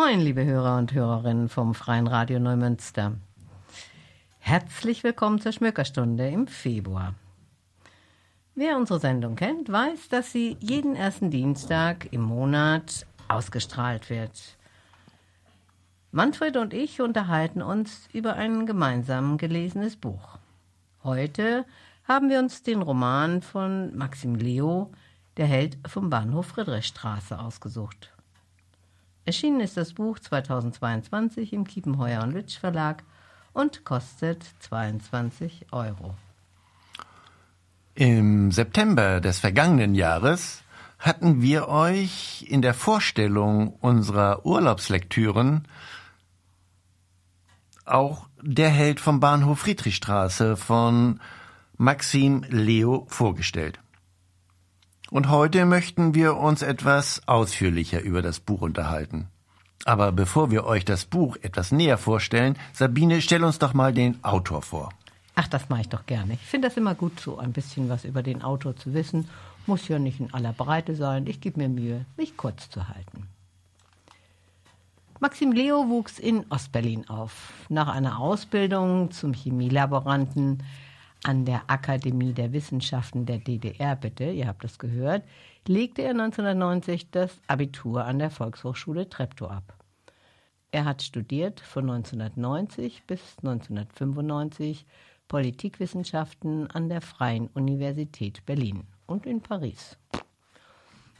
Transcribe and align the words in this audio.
Moin, 0.00 0.20
liebe 0.20 0.44
Hörer 0.44 0.78
und 0.78 0.92
Hörerinnen 0.92 1.48
vom 1.48 1.74
Freien 1.74 2.06
Radio 2.06 2.38
Neumünster. 2.38 3.16
Herzlich 4.38 5.02
willkommen 5.02 5.40
zur 5.40 5.50
Schmökerstunde 5.50 6.28
im 6.28 6.46
Februar. 6.46 7.16
Wer 8.54 8.76
unsere 8.76 9.00
Sendung 9.00 9.34
kennt, 9.34 9.72
weiß, 9.72 10.08
dass 10.08 10.30
sie 10.30 10.56
jeden 10.60 10.94
ersten 10.94 11.32
Dienstag 11.32 12.12
im 12.12 12.20
Monat 12.20 13.08
ausgestrahlt 13.26 14.08
wird. 14.08 14.56
Manfred 16.12 16.56
und 16.58 16.74
ich 16.74 17.00
unterhalten 17.00 17.60
uns 17.60 18.08
über 18.12 18.34
ein 18.34 18.66
gemeinsam 18.66 19.36
gelesenes 19.36 19.96
Buch. 19.96 20.38
Heute 21.02 21.64
haben 22.06 22.30
wir 22.30 22.38
uns 22.38 22.62
den 22.62 22.82
Roman 22.82 23.42
von 23.42 23.96
Maxim 23.96 24.36
Leo, 24.36 24.92
Der 25.38 25.46
Held 25.46 25.76
vom 25.88 26.08
Bahnhof 26.08 26.46
Friedrichstraße, 26.46 27.36
ausgesucht. 27.36 28.12
Erschienen 29.28 29.60
ist 29.60 29.76
das 29.76 29.92
Buch 29.92 30.18
2022 30.18 31.52
im 31.52 31.66
Kiepenheuer 31.66 32.22
und 32.22 32.32
Lütsch 32.32 32.58
Verlag 32.58 33.04
und 33.52 33.84
kostet 33.84 34.42
22 34.60 35.66
Euro. 35.70 36.14
Im 37.94 38.50
September 38.52 39.20
des 39.20 39.38
vergangenen 39.38 39.94
Jahres 39.94 40.62
hatten 40.98 41.42
wir 41.42 41.68
euch 41.68 42.46
in 42.48 42.62
der 42.62 42.72
Vorstellung 42.72 43.74
unserer 43.82 44.46
Urlaubslektüren 44.46 45.68
auch 47.84 48.30
Der 48.40 48.70
Held 48.70 48.98
vom 48.98 49.20
Bahnhof 49.20 49.58
Friedrichstraße 49.58 50.56
von 50.56 51.20
Maxim 51.76 52.46
Leo 52.48 53.04
vorgestellt. 53.10 53.78
Und 55.10 55.30
heute 55.30 55.64
möchten 55.64 56.14
wir 56.14 56.36
uns 56.36 56.60
etwas 56.62 57.22
ausführlicher 57.26 58.02
über 58.02 58.20
das 58.20 58.40
Buch 58.40 58.60
unterhalten. 58.60 59.28
Aber 59.84 60.12
bevor 60.12 60.50
wir 60.50 60.64
euch 60.64 60.84
das 60.84 61.06
Buch 61.06 61.36
etwas 61.40 61.72
näher 61.72 61.96
vorstellen, 61.96 62.58
Sabine, 62.74 63.22
stell 63.22 63.42
uns 63.42 63.58
doch 63.58 63.72
mal 63.72 63.94
den 63.94 64.22
Autor 64.22 64.60
vor. 64.60 64.90
Ach, 65.34 65.48
das 65.48 65.68
mache 65.70 65.82
ich 65.82 65.88
doch 65.88 66.04
gerne. 66.04 66.34
Ich 66.34 66.40
finde 66.40 66.68
das 66.68 66.76
immer 66.76 66.94
gut, 66.94 67.20
so 67.20 67.38
ein 67.38 67.52
bisschen 67.52 67.88
was 67.88 68.04
über 68.04 68.22
den 68.22 68.42
Autor 68.42 68.76
zu 68.76 68.92
wissen. 68.92 69.28
Muss 69.66 69.88
ja 69.88 69.98
nicht 69.98 70.20
in 70.20 70.34
aller 70.34 70.52
Breite 70.52 70.94
sein. 70.94 71.26
Ich 71.26 71.40
gebe 71.40 71.60
mir 71.60 71.68
Mühe, 71.68 72.04
mich 72.16 72.36
kurz 72.36 72.68
zu 72.68 72.88
halten. 72.88 73.28
Maxim 75.20 75.52
Leo 75.52 75.88
wuchs 75.88 76.18
in 76.18 76.44
Ostberlin 76.50 77.08
auf. 77.08 77.52
Nach 77.68 77.88
einer 77.88 78.18
Ausbildung 78.20 79.10
zum 79.10 79.32
Chemielaboranten 79.32 80.62
an 81.24 81.44
der 81.44 81.62
Akademie 81.68 82.32
der 82.32 82.52
Wissenschaften 82.52 83.26
der 83.26 83.38
DDR, 83.38 83.96
bitte, 83.96 84.30
ihr 84.30 84.46
habt 84.46 84.64
es 84.64 84.78
gehört, 84.78 85.24
legte 85.66 86.02
er 86.02 86.10
1990 86.10 87.10
das 87.10 87.40
Abitur 87.46 88.04
an 88.04 88.18
der 88.18 88.30
Volkshochschule 88.30 89.08
Treptow 89.08 89.50
ab. 89.50 89.74
Er 90.70 90.84
hat 90.84 91.02
studiert 91.02 91.60
von 91.60 91.90
1990 91.90 93.04
bis 93.06 93.20
1995 93.38 94.86
Politikwissenschaften 95.28 96.70
an 96.70 96.88
der 96.88 97.00
Freien 97.00 97.48
Universität 97.48 98.44
Berlin 98.46 98.84
und 99.06 99.26
in 99.26 99.40
Paris. 99.40 99.98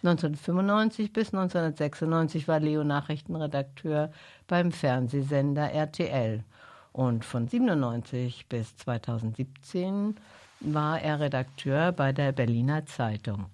1995 0.02 1.12
bis 1.12 1.34
1996 1.34 2.46
war 2.46 2.60
Leo 2.60 2.84
Nachrichtenredakteur 2.84 4.12
beim 4.46 4.70
Fernsehsender 4.70 5.72
RTL 5.72 6.44
und 6.98 7.24
von 7.24 7.46
97 7.46 8.46
bis 8.48 8.76
2017 8.78 10.16
war 10.58 11.00
er 11.00 11.20
Redakteur 11.20 11.92
bei 11.92 12.12
der 12.12 12.32
Berliner 12.32 12.86
Zeitung. 12.86 13.46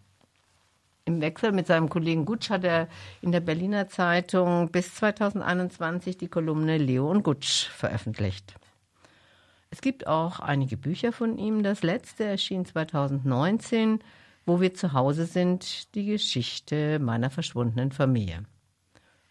Im 1.04 1.20
Wechsel 1.20 1.52
mit 1.52 1.66
seinem 1.66 1.90
Kollegen 1.90 2.24
Gutsch 2.24 2.48
hat 2.48 2.64
er 2.64 2.88
in 3.20 3.32
der 3.32 3.40
Berliner 3.40 3.86
Zeitung 3.86 4.70
bis 4.70 4.94
2021 4.94 6.16
die 6.16 6.28
Kolumne 6.28 6.78
Leo 6.78 7.10
und 7.10 7.22
Gutsch 7.22 7.68
veröffentlicht. 7.68 8.54
Es 9.68 9.82
gibt 9.82 10.06
auch 10.06 10.40
einige 10.40 10.78
Bücher 10.78 11.12
von 11.12 11.36
ihm. 11.36 11.62
Das 11.62 11.82
letzte 11.82 12.24
erschien 12.24 12.64
2019, 12.64 13.98
wo 14.46 14.62
wir 14.62 14.72
zu 14.72 14.94
Hause 14.94 15.26
sind, 15.26 15.94
die 15.94 16.06
Geschichte 16.06 16.98
meiner 16.98 17.28
verschwundenen 17.28 17.92
Familie. 17.92 18.46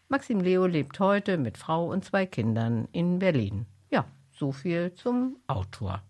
Maxim 0.07 0.39
Leo 0.39 0.67
lebt 0.67 0.99
heute 0.99 1.39
mit 1.39 1.57
Frau 1.57 1.88
und 1.88 2.05
zwei 2.05 2.27
Kindern 2.27 2.88
in 2.91 3.17
Berlin. 3.17 3.65
Ja, 3.93 4.05
so 4.31 4.51
viel 4.51 4.95
zum 4.95 5.37
Autor. 5.45 6.01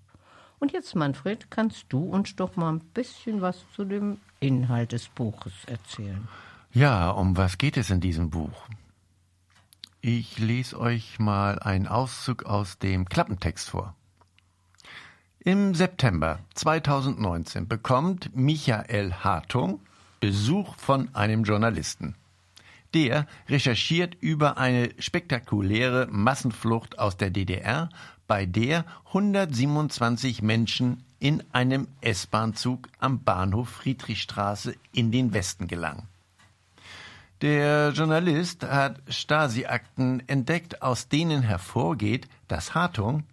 Und 0.60 0.72
jetzt, 0.72 0.96
Manfred, 0.96 1.52
kannst 1.52 1.88
du 1.90 2.06
uns 2.06 2.34
doch 2.38 2.56
mal 2.56 2.72
ein 2.72 2.80
bisschen 2.80 3.42
was 3.42 3.66
zu 3.76 3.84
dem 3.84 4.22
Inhalt 4.40 4.94
des 4.94 5.10
Buches 5.10 5.52
erzählen. 5.66 6.26
Ja, 6.72 7.10
um 7.10 7.36
was 7.36 7.58
geht 7.58 7.76
es 7.76 7.90
in 7.90 8.00
diesem 8.00 8.30
Buch? 8.30 8.70
Ich 10.00 10.40
lese 10.40 10.80
euch 10.80 11.20
mal 11.20 11.60
einen 11.60 11.88
Auszug 11.90 12.46
aus 12.46 12.80
dem 12.80 13.04
Klappentext 13.04 13.70
vor. 13.70 13.94
Im 15.40 15.76
September 15.76 16.40
2019 16.54 17.68
bekommt 17.68 18.34
Michael 18.34 19.12
Hartung 19.12 19.82
Besuch 20.22 20.78
von 20.78 21.14
einem 21.14 21.44
Journalisten. 21.44 22.16
Der 22.94 23.26
recherchiert 23.50 24.16
über 24.20 24.58
eine 24.58 24.92
spektakuläre 25.00 26.08
Massenflucht 26.12 27.00
aus 27.00 27.18
der 27.18 27.32
DDR, 27.32 27.90
bei 28.28 28.46
der 28.46 28.86
127 29.08 30.42
Menschen 30.42 31.04
in 31.20 31.44
einem 31.54 31.88
S-Bahn-Zug 32.02 32.90
am 33.00 33.24
Bahnhof 33.24 33.70
Friedrichstraße 33.70 34.76
in 34.94 35.12
den 35.12 35.34
Westen 35.34 35.68
gelangen. 35.68 36.08
Der 37.42 37.90
Journalist 37.90 38.64
hat 38.64 39.02
Stasi-Akten 39.08 40.28
entdeckt, 40.28 40.82
aus 40.82 41.10
denen 41.10 41.42
hervorgeht, 41.42 42.28
dass 42.48 42.76
Hartung, 42.76 43.24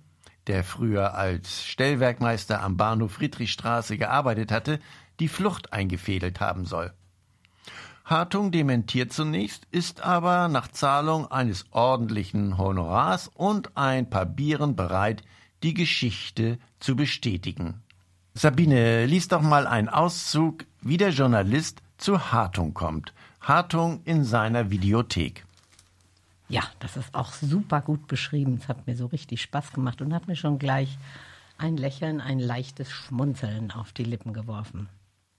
der 0.47 0.65
früher 0.65 1.15
als 1.15 1.65
Stellwerkmeister 1.67 2.63
am 2.63 2.77
Bahnhof 2.77 3.13
Friedrichstraße 3.13 3.99
gearbeitet 3.99 4.51
hatte, 4.51 4.81
die 5.21 5.29
Flucht 5.29 5.73
eingefädelt 5.73 6.41
haben 6.41 6.65
soll. 6.65 6.93
Hartung 8.11 8.51
dementiert 8.51 9.13
zunächst, 9.13 9.69
ist 9.71 10.01
aber 10.01 10.49
nach 10.49 10.67
Zahlung 10.67 11.31
eines 11.31 11.65
ordentlichen 11.71 12.59
Honorars 12.59 13.31
und 13.35 13.77
ein 13.77 14.11
paar 14.11 14.27
Bieren 14.27 14.75
bereit, 14.75 15.23
die 15.63 15.75
Geschichte 15.75 16.59
zu 16.81 16.97
bestätigen. 16.97 17.83
Sabine, 18.35 19.07
lies 19.07 19.29
doch 19.29 19.43
mal 19.43 19.69
einen 19.69 19.89
Auszug, 19.89 20.65
wie 20.81 20.97
der 20.97 21.11
Journalist 21.11 21.83
zu 21.99 22.33
Hartung 22.33 22.75
kommt. 22.75 23.13
Hartung 23.41 24.03
in 24.05 24.25
seiner 24.25 24.71
Videothek. 24.71 25.47
Ja, 26.49 26.65
das 26.81 26.97
ist 26.97 27.15
auch 27.15 27.33
super 27.33 27.81
gut 27.81 28.09
beschrieben. 28.09 28.59
Es 28.61 28.67
hat 28.67 28.89
mir 28.89 28.97
so 28.97 29.07
richtig 29.07 29.41
Spaß 29.41 29.73
gemacht 29.73 30.03
und 30.03 30.13
hat 30.13 30.27
mir 30.27 30.35
schon 30.35 30.59
gleich 30.59 30.99
ein 31.59 31.77
Lächeln, 31.77 32.21
ein 32.21 32.41
leichtes 32.41 32.91
Schmunzeln 32.91 33.71
auf 33.71 33.93
die 33.93 34.05
Lippen 34.05 34.33
geworfen. 34.33 34.89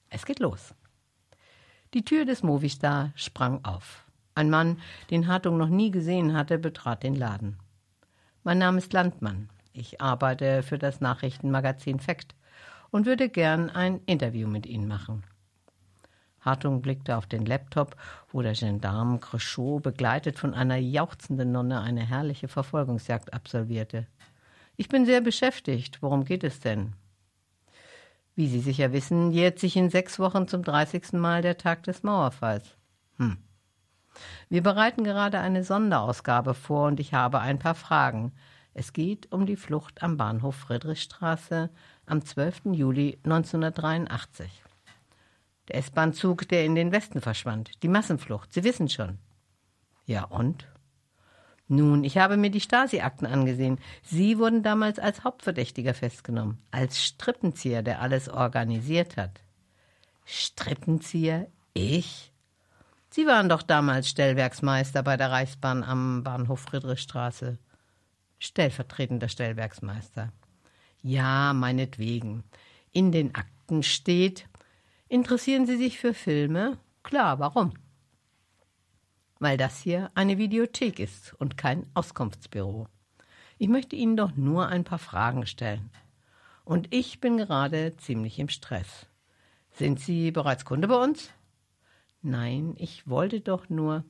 Es 0.09 0.25
geht 0.25 0.39
los. 0.39 0.73
Die 1.93 2.05
Tür 2.05 2.23
des 2.23 2.41
Movistar 2.41 3.11
sprang 3.15 3.65
auf. 3.65 4.05
Ein 4.33 4.49
Mann, 4.49 4.79
den 5.09 5.27
Hartung 5.27 5.57
noch 5.57 5.67
nie 5.67 5.91
gesehen 5.91 6.33
hatte, 6.33 6.57
betrat 6.57 7.03
den 7.03 7.15
Laden. 7.15 7.57
Mein 8.43 8.59
Name 8.59 8.77
ist 8.77 8.93
Landmann. 8.93 9.49
Ich 9.73 9.99
arbeite 9.99 10.63
für 10.63 10.77
das 10.77 11.01
Nachrichtenmagazin 11.01 11.99
Fakt 11.99 12.33
und 12.91 13.05
würde 13.05 13.27
gern 13.27 13.69
ein 13.69 13.99
Interview 14.05 14.47
mit 14.47 14.65
Ihnen 14.67 14.87
machen. 14.87 15.23
Hartung 16.39 16.81
blickte 16.81 17.17
auf 17.17 17.27
den 17.27 17.45
Laptop, 17.45 17.97
wo 18.31 18.41
der 18.41 18.53
Gendarm 18.53 19.19
Crechot 19.19 19.83
begleitet 19.83 20.39
von 20.39 20.53
einer 20.53 20.77
jauchzenden 20.77 21.51
Nonne 21.51 21.81
eine 21.81 22.07
herrliche 22.07 22.47
Verfolgungsjagd 22.47 23.33
absolvierte. 23.33 24.07
Ich 24.77 24.87
bin 24.87 25.05
sehr 25.05 25.19
beschäftigt. 25.19 26.01
Worum 26.01 26.23
geht 26.23 26.45
es 26.45 26.61
denn? 26.61 26.93
Wie 28.35 28.47
Sie 28.47 28.59
sicher 28.59 28.93
wissen, 28.93 29.31
jährt 29.31 29.59
sich 29.59 29.75
in 29.75 29.89
sechs 29.89 30.17
Wochen 30.19 30.47
zum 30.47 30.63
30. 30.63 31.13
Mal 31.13 31.41
der 31.41 31.57
Tag 31.57 31.83
des 31.83 32.03
Mauerfalls. 32.03 32.75
Hm. 33.17 33.37
Wir 34.49 34.63
bereiten 34.63 35.03
gerade 35.03 35.39
eine 35.39 35.63
Sonderausgabe 35.63 36.53
vor 36.53 36.87
und 36.87 36.99
ich 36.99 37.13
habe 37.13 37.39
ein 37.39 37.59
paar 37.59 37.75
Fragen. 37.75 38.33
Es 38.73 38.93
geht 38.93 39.31
um 39.31 39.45
die 39.45 39.57
Flucht 39.57 40.01
am 40.01 40.17
Bahnhof 40.17 40.55
Friedrichstraße 40.55 41.69
am 42.05 42.23
12. 42.23 42.61
Juli 42.71 43.19
1983. 43.23 44.63
Der 45.67 45.75
S-Bahn-Zug, 45.75 46.47
der 46.47 46.65
in 46.65 46.75
den 46.75 46.91
Westen 46.91 47.21
verschwand. 47.21 47.71
Die 47.83 47.87
Massenflucht. 47.87 48.53
Sie 48.53 48.63
wissen 48.63 48.89
schon. 48.89 49.19
Ja 50.05 50.23
und? 50.25 50.67
Nun, 51.71 52.03
ich 52.03 52.17
habe 52.17 52.35
mir 52.35 52.49
die 52.49 52.59
Stasi-Akten 52.59 53.25
angesehen. 53.25 53.79
Sie 54.03 54.37
wurden 54.37 54.61
damals 54.61 54.99
als 54.99 55.23
Hauptverdächtiger 55.23 55.93
festgenommen, 55.93 56.57
als 56.69 57.01
Strippenzieher, 57.01 57.81
der 57.81 58.01
alles 58.01 58.27
organisiert 58.27 59.15
hat. 59.15 59.39
Strippenzieher? 60.25 61.47
Ich? 61.73 62.33
Sie 63.09 63.25
waren 63.25 63.47
doch 63.47 63.61
damals 63.61 64.09
Stellwerksmeister 64.09 65.01
bei 65.01 65.15
der 65.15 65.31
Reichsbahn 65.31 65.85
am 65.85 66.23
Bahnhof 66.25 66.59
Friedrichstraße. 66.59 67.57
Stellvertretender 68.37 69.29
Stellwerksmeister. 69.29 70.33
Ja, 71.01 71.53
meinetwegen. 71.53 72.43
In 72.91 73.13
den 73.13 73.33
Akten 73.33 73.81
steht, 73.83 74.45
interessieren 75.07 75.65
Sie 75.65 75.77
sich 75.77 75.99
für 75.99 76.13
Filme? 76.13 76.79
Klar, 77.01 77.39
warum? 77.39 77.71
Weil 79.41 79.57
das 79.57 79.79
hier 79.81 80.11
eine 80.13 80.37
Videothek 80.37 80.99
ist 80.99 81.33
und 81.33 81.57
kein 81.57 81.87
Auskunftsbüro. 81.95 82.87
Ich 83.57 83.67
möchte 83.67 83.95
Ihnen 83.95 84.15
doch 84.15 84.35
nur 84.35 84.67
ein 84.67 84.83
paar 84.83 84.99
Fragen 84.99 85.47
stellen. 85.47 85.89
Und 86.63 86.93
ich 86.93 87.19
bin 87.19 87.37
gerade 87.37 87.97
ziemlich 87.97 88.37
im 88.37 88.49
Stress. 88.49 89.07
Sind 89.71 89.99
Sie 89.99 90.29
bereits 90.29 90.63
Kunde 90.63 90.87
bei 90.87 91.03
uns? 91.03 91.31
Nein, 92.21 92.75
ich 92.77 93.09
wollte 93.09 93.41
doch 93.41 93.67
nur. 93.67 94.05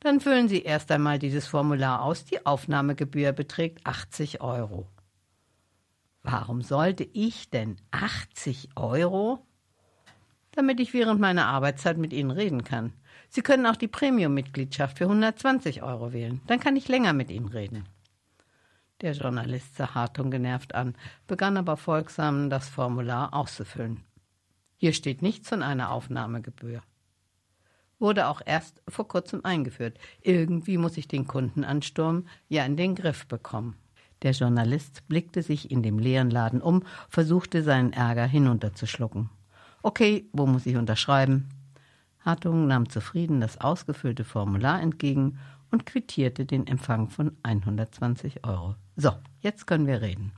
Dann 0.00 0.20
füllen 0.20 0.48
Sie 0.48 0.60
erst 0.60 0.92
einmal 0.92 1.18
dieses 1.18 1.46
Formular 1.46 2.02
aus. 2.02 2.26
Die 2.26 2.44
Aufnahmegebühr 2.44 3.32
beträgt 3.32 3.86
80 3.86 4.42
Euro. 4.42 4.86
Warum 6.22 6.60
sollte 6.60 7.08
ich 7.14 7.48
denn 7.48 7.76
80 7.90 8.76
Euro? 8.76 9.46
Damit 10.52 10.78
ich 10.78 10.92
während 10.92 11.20
meiner 11.20 11.46
Arbeitszeit 11.46 11.96
mit 11.96 12.12
Ihnen 12.12 12.30
reden 12.30 12.64
kann. 12.64 12.92
Sie 13.34 13.42
können 13.42 13.66
auch 13.66 13.74
die 13.74 13.88
Premium-Mitgliedschaft 13.88 14.98
für 14.98 15.06
120 15.06 15.82
Euro 15.82 16.12
wählen. 16.12 16.40
Dann 16.46 16.60
kann 16.60 16.76
ich 16.76 16.86
länger 16.86 17.12
mit 17.12 17.32
Ihnen 17.32 17.48
reden. 17.48 17.88
Der 19.00 19.10
Journalist 19.10 19.74
sah 19.74 19.92
Hartung 19.92 20.30
genervt 20.30 20.76
an, 20.76 20.94
begann 21.26 21.56
aber 21.56 21.76
folgsam 21.76 22.48
das 22.48 22.68
Formular 22.68 23.34
auszufüllen. 23.34 24.04
Hier 24.76 24.92
steht 24.92 25.20
nichts 25.20 25.48
von 25.48 25.64
einer 25.64 25.90
Aufnahmegebühr. 25.90 26.80
Wurde 27.98 28.28
auch 28.28 28.40
erst 28.46 28.80
vor 28.86 29.08
kurzem 29.08 29.44
eingeführt. 29.44 29.98
Irgendwie 30.22 30.78
muss 30.78 30.96
ich 30.96 31.08
den 31.08 31.26
Kundenansturm 31.26 32.28
ja 32.48 32.64
in 32.64 32.76
den 32.76 32.94
Griff 32.94 33.26
bekommen. 33.26 33.74
Der 34.22 34.30
Journalist 34.30 35.08
blickte 35.08 35.42
sich 35.42 35.72
in 35.72 35.82
dem 35.82 35.98
leeren 35.98 36.30
Laden 36.30 36.62
um, 36.62 36.84
versuchte 37.08 37.64
seinen 37.64 37.92
Ärger 37.92 38.26
hinunterzuschlucken. 38.26 39.28
Okay, 39.82 40.28
wo 40.32 40.46
muss 40.46 40.66
ich 40.66 40.76
unterschreiben? 40.76 41.48
Hartung 42.24 42.66
nahm 42.66 42.88
zufrieden 42.88 43.40
das 43.40 43.60
ausgefüllte 43.60 44.24
Formular 44.24 44.80
entgegen 44.80 45.38
und 45.70 45.86
quittierte 45.86 46.46
den 46.46 46.66
Empfang 46.66 47.10
von 47.10 47.36
120 47.42 48.44
Euro. 48.44 48.76
So, 48.96 49.10
jetzt 49.40 49.66
können 49.66 49.86
wir 49.86 50.00
reden. 50.02 50.32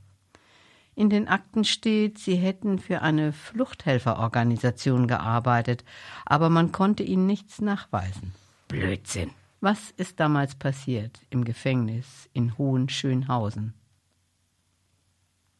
In 0.95 1.11
den 1.11 1.27
Akten 1.27 1.63
steht, 1.63 2.17
Sie 2.17 2.35
hätten 2.35 2.79
für 2.79 3.03
eine 3.03 3.31
Fluchthelferorganisation 3.31 5.07
gearbeitet, 5.07 5.85
aber 6.25 6.49
man 6.49 6.71
konnte 6.71 7.03
Ihnen 7.03 7.27
nichts 7.27 7.61
nachweisen. 7.61 8.33
Blödsinn. 8.67 9.29
Was 9.61 9.91
ist 9.91 10.19
damals 10.19 10.55
passiert 10.55 11.19
im 11.29 11.43
Gefängnis 11.45 12.29
in 12.33 12.57
Hohenschönhausen? 12.57 13.75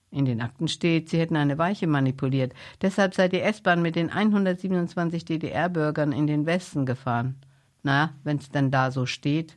In 0.10 0.26
den 0.26 0.42
Akten 0.42 0.68
steht, 0.68 1.10
Sie 1.10 1.20
hätten 1.20 1.36
eine 1.36 1.58
Weiche 1.58 1.88
manipuliert, 1.88 2.54
deshalb 2.82 3.14
sei 3.14 3.28
die 3.28 3.42
S-Bahn 3.42 3.82
mit 3.82 3.96
den 3.96 4.10
127 4.10 5.26
DDR-Bürgern 5.26 6.12
in 6.12 6.28
den 6.28 6.46
Westen 6.46 6.86
gefahren. 6.86 7.36
Na, 7.84 8.14
wenn's 8.24 8.50
denn 8.50 8.72
da 8.72 8.92
so 8.92 9.06
steht. 9.06 9.56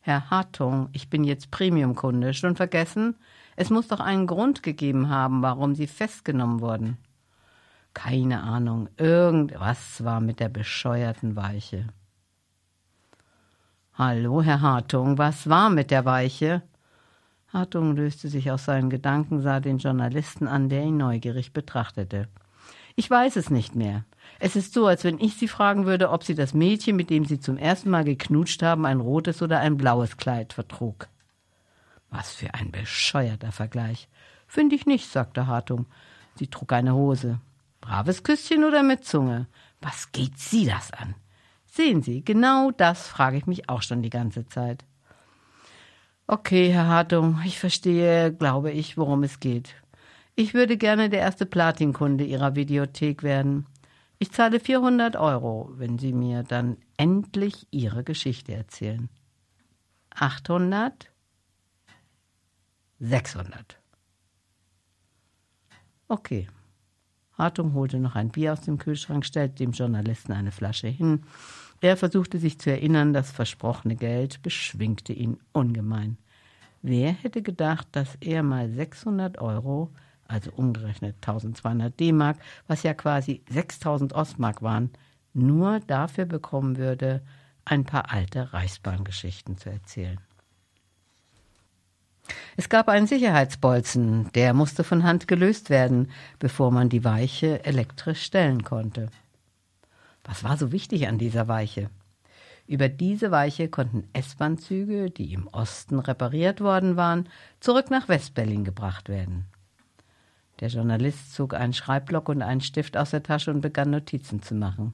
Herr 0.00 0.30
Hartung, 0.30 0.88
ich 0.92 1.10
bin 1.10 1.24
jetzt 1.24 1.50
Premiumkunde. 1.50 2.34
Schon 2.34 2.56
vergessen? 2.56 3.16
Es 3.54 3.70
muss 3.70 3.88
doch 3.88 4.00
einen 4.00 4.26
Grund 4.26 4.62
gegeben 4.62 5.08
haben, 5.08 5.42
warum 5.42 5.74
Sie 5.74 5.86
festgenommen 5.86 6.60
wurden. 6.60 6.98
Keine 7.94 8.42
Ahnung. 8.42 8.88
Irgendwas 8.96 10.02
war 10.02 10.20
mit 10.20 10.40
der 10.40 10.48
bescheuerten 10.48 11.36
Weiche. 11.36 11.86
Hallo, 13.94 14.42
Herr 14.42 14.62
Hartung, 14.62 15.18
was 15.18 15.48
war 15.48 15.68
mit 15.68 15.90
der 15.90 16.04
Weiche? 16.04 16.62
Hartung 17.52 17.96
löste 17.96 18.28
sich 18.28 18.50
aus 18.50 18.64
seinen 18.64 18.88
Gedanken, 18.88 19.40
sah 19.42 19.60
den 19.60 19.78
Journalisten 19.78 20.48
an, 20.48 20.68
der 20.68 20.84
ihn 20.84 20.96
neugierig 20.96 21.52
betrachtete. 21.52 22.28
Ich 22.94 23.08
weiß 23.10 23.36
es 23.36 23.50
nicht 23.50 23.74
mehr. 23.74 24.04
Es 24.38 24.56
ist 24.56 24.72
so, 24.74 24.86
als 24.86 25.04
wenn 25.04 25.18
ich 25.18 25.36
Sie 25.36 25.48
fragen 25.48 25.86
würde, 25.86 26.10
ob 26.10 26.24
Sie 26.24 26.34
das 26.34 26.54
Mädchen, 26.54 26.96
mit 26.96 27.10
dem 27.10 27.24
Sie 27.24 27.40
zum 27.40 27.56
ersten 27.56 27.90
Mal 27.90 28.04
geknutscht 28.04 28.62
haben, 28.62 28.86
ein 28.86 29.00
rotes 29.00 29.42
oder 29.42 29.60
ein 29.60 29.76
blaues 29.76 30.16
Kleid 30.16 30.52
vertrug. 30.52 31.08
Was 32.10 32.32
für 32.32 32.54
ein 32.54 32.70
bescheuerter 32.70 33.52
Vergleich. 33.52 34.08
Finde 34.46 34.76
ich 34.76 34.86
nicht, 34.86 35.10
sagte 35.10 35.46
Hartung. 35.46 35.86
Sie 36.36 36.46
trug 36.46 36.72
eine 36.72 36.94
Hose. 36.94 37.40
Braves 37.80 38.22
Küsschen 38.22 38.64
oder 38.64 38.82
mit 38.82 39.04
Zunge? 39.04 39.46
Was 39.80 40.12
geht 40.12 40.38
Sie 40.38 40.66
das 40.66 40.92
an? 40.92 41.14
Sehen 41.66 42.02
Sie, 42.02 42.22
genau 42.22 42.70
das 42.70 43.08
frage 43.08 43.38
ich 43.38 43.46
mich 43.46 43.68
auch 43.68 43.82
schon 43.82 44.02
die 44.02 44.10
ganze 44.10 44.46
Zeit. 44.46 44.84
Okay, 46.26 46.72
Herr 46.72 46.86
Hartung, 46.86 47.40
ich 47.44 47.58
verstehe, 47.58 48.32
glaube 48.32 48.70
ich, 48.70 48.96
worum 48.96 49.22
es 49.22 49.40
geht. 49.40 49.74
Ich 50.34 50.54
würde 50.54 50.76
gerne 50.76 51.10
der 51.10 51.20
erste 51.20 51.46
Platinkunde 51.46 52.24
Ihrer 52.24 52.54
Videothek 52.54 53.22
werden. 53.22 53.66
Ich 54.18 54.30
zahle 54.32 54.60
400 54.60 55.16
Euro, 55.16 55.72
wenn 55.74 55.98
Sie 55.98 56.12
mir 56.12 56.42
dann 56.42 56.78
endlich 56.96 57.66
Ihre 57.70 58.04
Geschichte 58.04 58.54
erzählen. 58.54 59.10
800? 60.14 61.10
600. 63.00 63.78
Okay. 66.08 66.48
Hartung 67.36 67.74
holte 67.74 67.98
noch 67.98 68.14
ein 68.14 68.28
Bier 68.28 68.52
aus 68.52 68.60
dem 68.60 68.78
Kühlschrank, 68.78 69.24
stellte 69.26 69.56
dem 69.56 69.72
Journalisten 69.72 70.32
eine 70.32 70.52
Flasche 70.52 70.88
hin. 70.88 71.24
Er 71.82 71.96
versuchte 71.96 72.38
sich 72.38 72.60
zu 72.60 72.70
erinnern, 72.70 73.12
das 73.12 73.32
versprochene 73.32 73.96
Geld 73.96 74.40
beschwingte 74.42 75.12
ihn 75.12 75.40
ungemein. 75.52 76.16
Wer 76.80 77.10
hätte 77.10 77.42
gedacht, 77.42 77.88
dass 77.90 78.16
er 78.20 78.44
mal 78.44 78.70
600 78.70 79.38
Euro, 79.38 79.90
also 80.28 80.52
umgerechnet 80.52 81.16
1200 81.16 81.98
D-Mark, 81.98 82.38
was 82.68 82.84
ja 82.84 82.94
quasi 82.94 83.42
6000 83.50 84.12
Ostmark 84.12 84.62
waren, 84.62 84.90
nur 85.34 85.80
dafür 85.80 86.24
bekommen 86.24 86.76
würde, 86.76 87.20
ein 87.64 87.84
paar 87.84 88.12
alte 88.12 88.52
Reichsbahngeschichten 88.52 89.58
zu 89.58 89.68
erzählen. 89.68 90.20
Es 92.56 92.68
gab 92.68 92.88
einen 92.88 93.08
Sicherheitsbolzen, 93.08 94.30
der 94.34 94.54
musste 94.54 94.84
von 94.84 95.02
Hand 95.02 95.26
gelöst 95.26 95.68
werden, 95.68 96.12
bevor 96.38 96.70
man 96.70 96.88
die 96.88 97.02
Weiche 97.02 97.64
elektrisch 97.64 98.22
stellen 98.22 98.62
konnte. 98.62 99.08
Was 100.24 100.44
war 100.44 100.56
so 100.56 100.72
wichtig 100.72 101.08
an 101.08 101.18
dieser 101.18 101.48
Weiche? 101.48 101.90
Über 102.66 102.88
diese 102.88 103.30
Weiche 103.30 103.68
konnten 103.68 104.08
S-Bahn-Züge, 104.12 105.10
die 105.10 105.32
im 105.32 105.48
Osten 105.48 105.98
repariert 105.98 106.60
worden 106.60 106.96
waren, 106.96 107.28
zurück 107.60 107.90
nach 107.90 108.08
Westberlin 108.08 108.64
gebracht 108.64 109.08
werden. 109.08 109.46
Der 110.60 110.68
Journalist 110.68 111.34
zog 111.34 111.54
einen 111.54 111.72
Schreibblock 111.72 112.28
und 112.28 112.40
einen 112.40 112.60
Stift 112.60 112.96
aus 112.96 113.10
der 113.10 113.24
Tasche 113.24 113.50
und 113.50 113.62
begann 113.62 113.90
Notizen 113.90 114.42
zu 114.42 114.54
machen. 114.54 114.92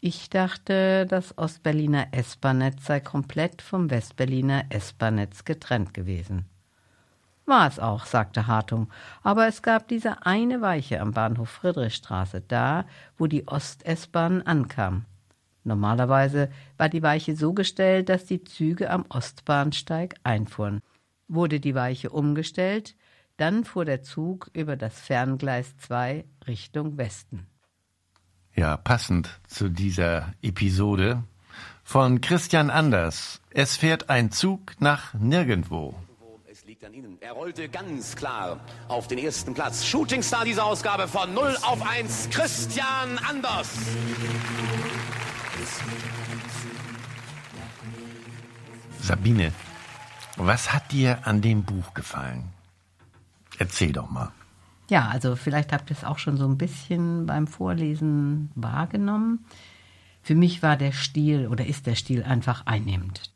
Ich 0.00 0.30
dachte, 0.30 1.06
das 1.06 1.36
Ostberliner 1.36 2.08
S-Bahn-Netz 2.12 2.86
sei 2.86 3.00
komplett 3.00 3.60
vom 3.60 3.90
Westberliner 3.90 4.66
S-Bahn-Netz 4.68 5.44
getrennt 5.44 5.92
gewesen. 5.92 6.44
War 7.48 7.66
es 7.66 7.78
auch, 7.78 8.04
sagte 8.04 8.46
Hartung, 8.46 8.90
aber 9.22 9.48
es 9.48 9.62
gab 9.62 9.88
diese 9.88 10.26
eine 10.26 10.60
Weiche 10.60 11.00
am 11.00 11.12
Bahnhof 11.12 11.48
Friedrichstraße, 11.48 12.42
da, 12.42 12.84
wo 13.16 13.26
die 13.26 13.48
Ost-S-Bahn 13.48 14.42
ankam. 14.42 15.06
Normalerweise 15.64 16.50
war 16.76 16.90
die 16.90 17.02
Weiche 17.02 17.34
so 17.36 17.54
gestellt, 17.54 18.10
dass 18.10 18.26
die 18.26 18.44
Züge 18.44 18.90
am 18.90 19.06
Ostbahnsteig 19.08 20.16
einfuhren. 20.24 20.80
Wurde 21.26 21.58
die 21.58 21.74
Weiche 21.74 22.10
umgestellt, 22.10 22.94
dann 23.38 23.64
fuhr 23.64 23.86
der 23.86 24.02
Zug 24.02 24.50
über 24.52 24.76
das 24.76 25.00
Ferngleis 25.00 25.74
2 25.78 26.26
Richtung 26.46 26.98
Westen. 26.98 27.46
Ja, 28.54 28.76
passend 28.76 29.40
zu 29.46 29.70
dieser 29.70 30.34
Episode 30.42 31.22
von 31.82 32.20
Christian 32.20 32.68
Anders. 32.68 33.40
Es 33.48 33.78
fährt 33.78 34.10
ein 34.10 34.30
Zug 34.32 34.78
nach 34.80 35.14
nirgendwo. 35.14 35.94
Liegt 36.78 36.84
an 36.84 36.94
Ihnen. 36.94 37.18
Er 37.20 37.32
rollte 37.32 37.68
ganz 37.68 38.14
klar 38.14 38.60
auf 38.86 39.08
den 39.08 39.18
ersten 39.18 39.52
Platz. 39.52 39.84
Shootingstar 39.84 40.44
dieser 40.44 40.64
Ausgabe 40.64 41.08
von 41.08 41.34
0 41.34 41.56
auf 41.62 41.84
1, 41.84 42.30
Christian 42.30 43.18
Anders. 43.28 43.68
Sabine, 49.00 49.52
was 50.36 50.72
hat 50.72 50.92
dir 50.92 51.26
an 51.26 51.42
dem 51.42 51.64
Buch 51.64 51.94
gefallen? 51.94 52.44
Erzähl 53.58 53.90
doch 53.90 54.08
mal. 54.08 54.30
Ja, 54.88 55.08
also 55.08 55.34
vielleicht 55.34 55.72
habt 55.72 55.90
ihr 55.90 55.96
es 55.96 56.04
auch 56.04 56.18
schon 56.18 56.36
so 56.36 56.46
ein 56.46 56.58
bisschen 56.58 57.26
beim 57.26 57.48
Vorlesen 57.48 58.52
wahrgenommen. 58.54 59.44
Für 60.22 60.36
mich 60.36 60.62
war 60.62 60.76
der 60.76 60.92
Stil 60.92 61.48
oder 61.48 61.66
ist 61.66 61.86
der 61.86 61.96
Stil 61.96 62.22
einfach 62.22 62.66
einnehmend. 62.66 63.32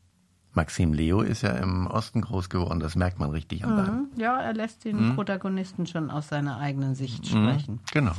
Maxim 0.53 0.93
Leo 0.93 1.21
ist 1.21 1.41
ja 1.41 1.51
im 1.51 1.87
Osten 1.87 2.21
groß 2.21 2.49
geworden, 2.49 2.79
das 2.79 2.95
merkt 2.95 3.19
man 3.19 3.31
richtig 3.31 3.63
am 3.63 3.75
mhm. 3.75 4.07
Ja, 4.17 4.39
er 4.39 4.53
lässt 4.53 4.85
den 4.85 5.09
mhm. 5.09 5.15
Protagonisten 5.15 5.87
schon 5.87 6.11
aus 6.11 6.29
seiner 6.29 6.59
eigenen 6.59 6.95
Sicht 6.95 7.23
mhm. 7.33 7.49
sprechen. 7.49 7.79
Genau. 7.91 8.13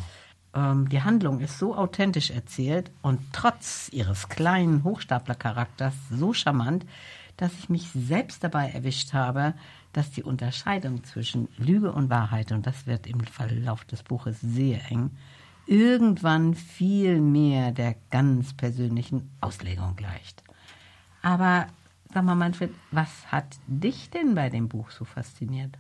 Ähm, 0.55 0.89
die 0.89 1.03
Handlung 1.03 1.41
ist 1.41 1.59
so 1.59 1.77
authentisch 1.77 2.31
erzählt 2.31 2.91
und 3.03 3.21
trotz 3.33 3.89
ihres 3.93 4.29
kleinen 4.29 4.85
Hochstaplercharakters 4.85 5.95
so 6.11 6.33
charmant, 6.33 6.87
dass 7.37 7.53
ich 7.55 7.69
mich 7.69 7.89
selbst 7.95 8.45
dabei 8.45 8.71
erwischt 8.71 9.13
habe, 9.13 9.55
dass 9.93 10.11
die 10.11 10.23
Unterscheidung 10.23 11.05
zwischen 11.05 11.49
Lüge 11.57 11.93
und 11.93 12.11
Wahrheit, 12.11 12.53
und 12.53 12.67
das 12.67 12.87
wird 12.87 13.07
im 13.07 13.21
Verlauf 13.21 13.85
des 13.85 14.03
Buches 14.03 14.41
sehr 14.41 14.91
eng, 14.91 15.11
irgendwann 15.67 16.55
viel 16.55 17.21
mehr 17.21 17.73
der 17.73 17.95
ganz 18.11 18.53
persönlichen 18.55 19.31
Auslegung 19.41 19.97
gleicht. 19.97 20.43
Aber 21.23 21.67
sag 22.15 22.25
mal, 22.25 22.37
Manfred, 22.37 22.71
was 22.93 23.27
hat 23.27 23.57
dich 23.67 24.09
denn 24.11 24.35
bei 24.35 24.49
dem 24.49 24.69
Buch 24.69 24.91
so 24.91 25.05
fasziniert? 25.05 25.77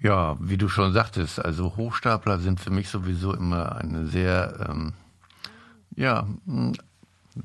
Ja, 0.00 0.36
wie 0.40 0.56
du 0.56 0.68
schon 0.68 0.92
sagtest, 0.92 1.44
also 1.44 1.76
Hochstapler 1.76 2.38
sind 2.38 2.60
für 2.60 2.70
mich 2.70 2.88
sowieso 2.88 3.34
immer 3.34 3.76
eine 3.76 4.06
sehr, 4.06 4.66
ähm, 4.68 4.94
ja, 5.94 6.26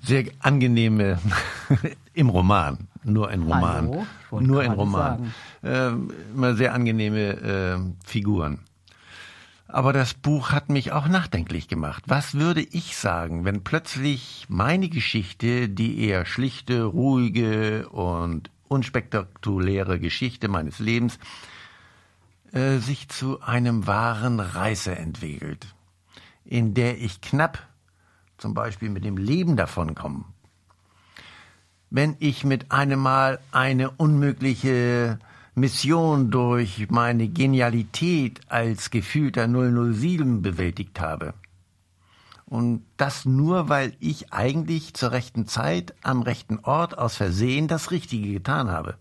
sehr 0.01 0.25
angenehme 0.39 1.19
im 2.13 2.29
Roman, 2.29 2.88
nur 3.03 3.29
ein 3.29 3.41
Roman, 3.41 4.05
Hallo, 4.31 4.41
nur 4.41 4.62
ein 4.62 4.71
Roman, 4.71 5.33
äh, 5.63 5.89
immer 6.33 6.55
sehr 6.55 6.73
angenehme 6.73 7.19
äh, 7.19 7.77
Figuren. 8.05 8.59
Aber 9.74 9.92
das 9.92 10.13
Buch 10.13 10.51
hat 10.51 10.70
mich 10.70 10.92
auch 10.92 11.08
nachdenklich 11.08 11.68
gemacht. 11.68 12.03
Was 12.06 12.36
würde 12.36 12.62
ich 12.62 12.96
sagen, 12.96 13.44
wenn 13.44 13.63
plötzlich 13.63 14.46
meine 14.48 14.88
Geschichte, 14.88 15.68
die 15.68 16.06
eher 16.06 16.27
schlichte, 16.27 16.84
ruhige 16.84 17.89
und 17.89 18.51
unspektakuläre 18.68 20.00
Geschichte 20.00 20.48
meines 20.48 20.77
Lebens, 20.77 21.18
äh, 22.51 22.77
sich 22.77 23.10
zu 23.10 23.42
einem 23.42 23.88
wahren 23.88 24.39
Reißer 24.39 24.96
entwickelt, 24.96 25.74
in 26.46 26.75
der 26.75 27.01
ich 27.01 27.22
knapp 27.22 27.68
zum 28.38 28.53
Beispiel 28.53 28.92
mit 28.92 29.03
dem 29.03 29.18
Leben 29.18 29.58
davonkomme. 29.58 30.25
Wenn 31.89 32.15
ich 32.20 32.44
mit 32.44 32.72
einem 32.72 33.00
Mal 33.00 33.39
eine 33.51 33.89
unmögliche 33.89 35.18
Mission 35.55 36.31
durch 36.31 36.89
meine 36.89 37.27
Genialität 37.27 38.41
als 38.48 38.89
gefühlter 38.89 39.48
007 39.48 40.41
bewältigt 40.41 41.00
habe. 41.00 41.36
Und 42.45 42.86
das 42.98 43.25
nur, 43.25 43.69
weil 43.69 43.95
ich 44.00 44.33
eigentlich 44.33 44.93
zur 44.95 45.12
rechten 45.12 45.48
Zeit 45.48 45.93
am 46.01 46.22
rechten 46.24 46.60
Ort 46.60 46.98
aus 46.98 47.17
Versehen 47.17 47.67
das 47.67 47.91
Richtige 47.91 48.33
getan 48.33 48.69
habe. 48.69 48.98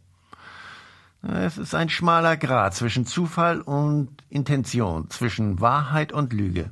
Es 1.22 1.56
ist 1.56 1.74
ein 1.74 1.88
schmaler 1.88 2.36
Grat 2.36 2.74
zwischen 2.74 3.06
Zufall 3.06 3.60
und 3.60 4.10
Intention, 4.28 5.08
zwischen 5.08 5.60
Wahrheit 5.60 6.12
und 6.12 6.32
Lüge. 6.32 6.70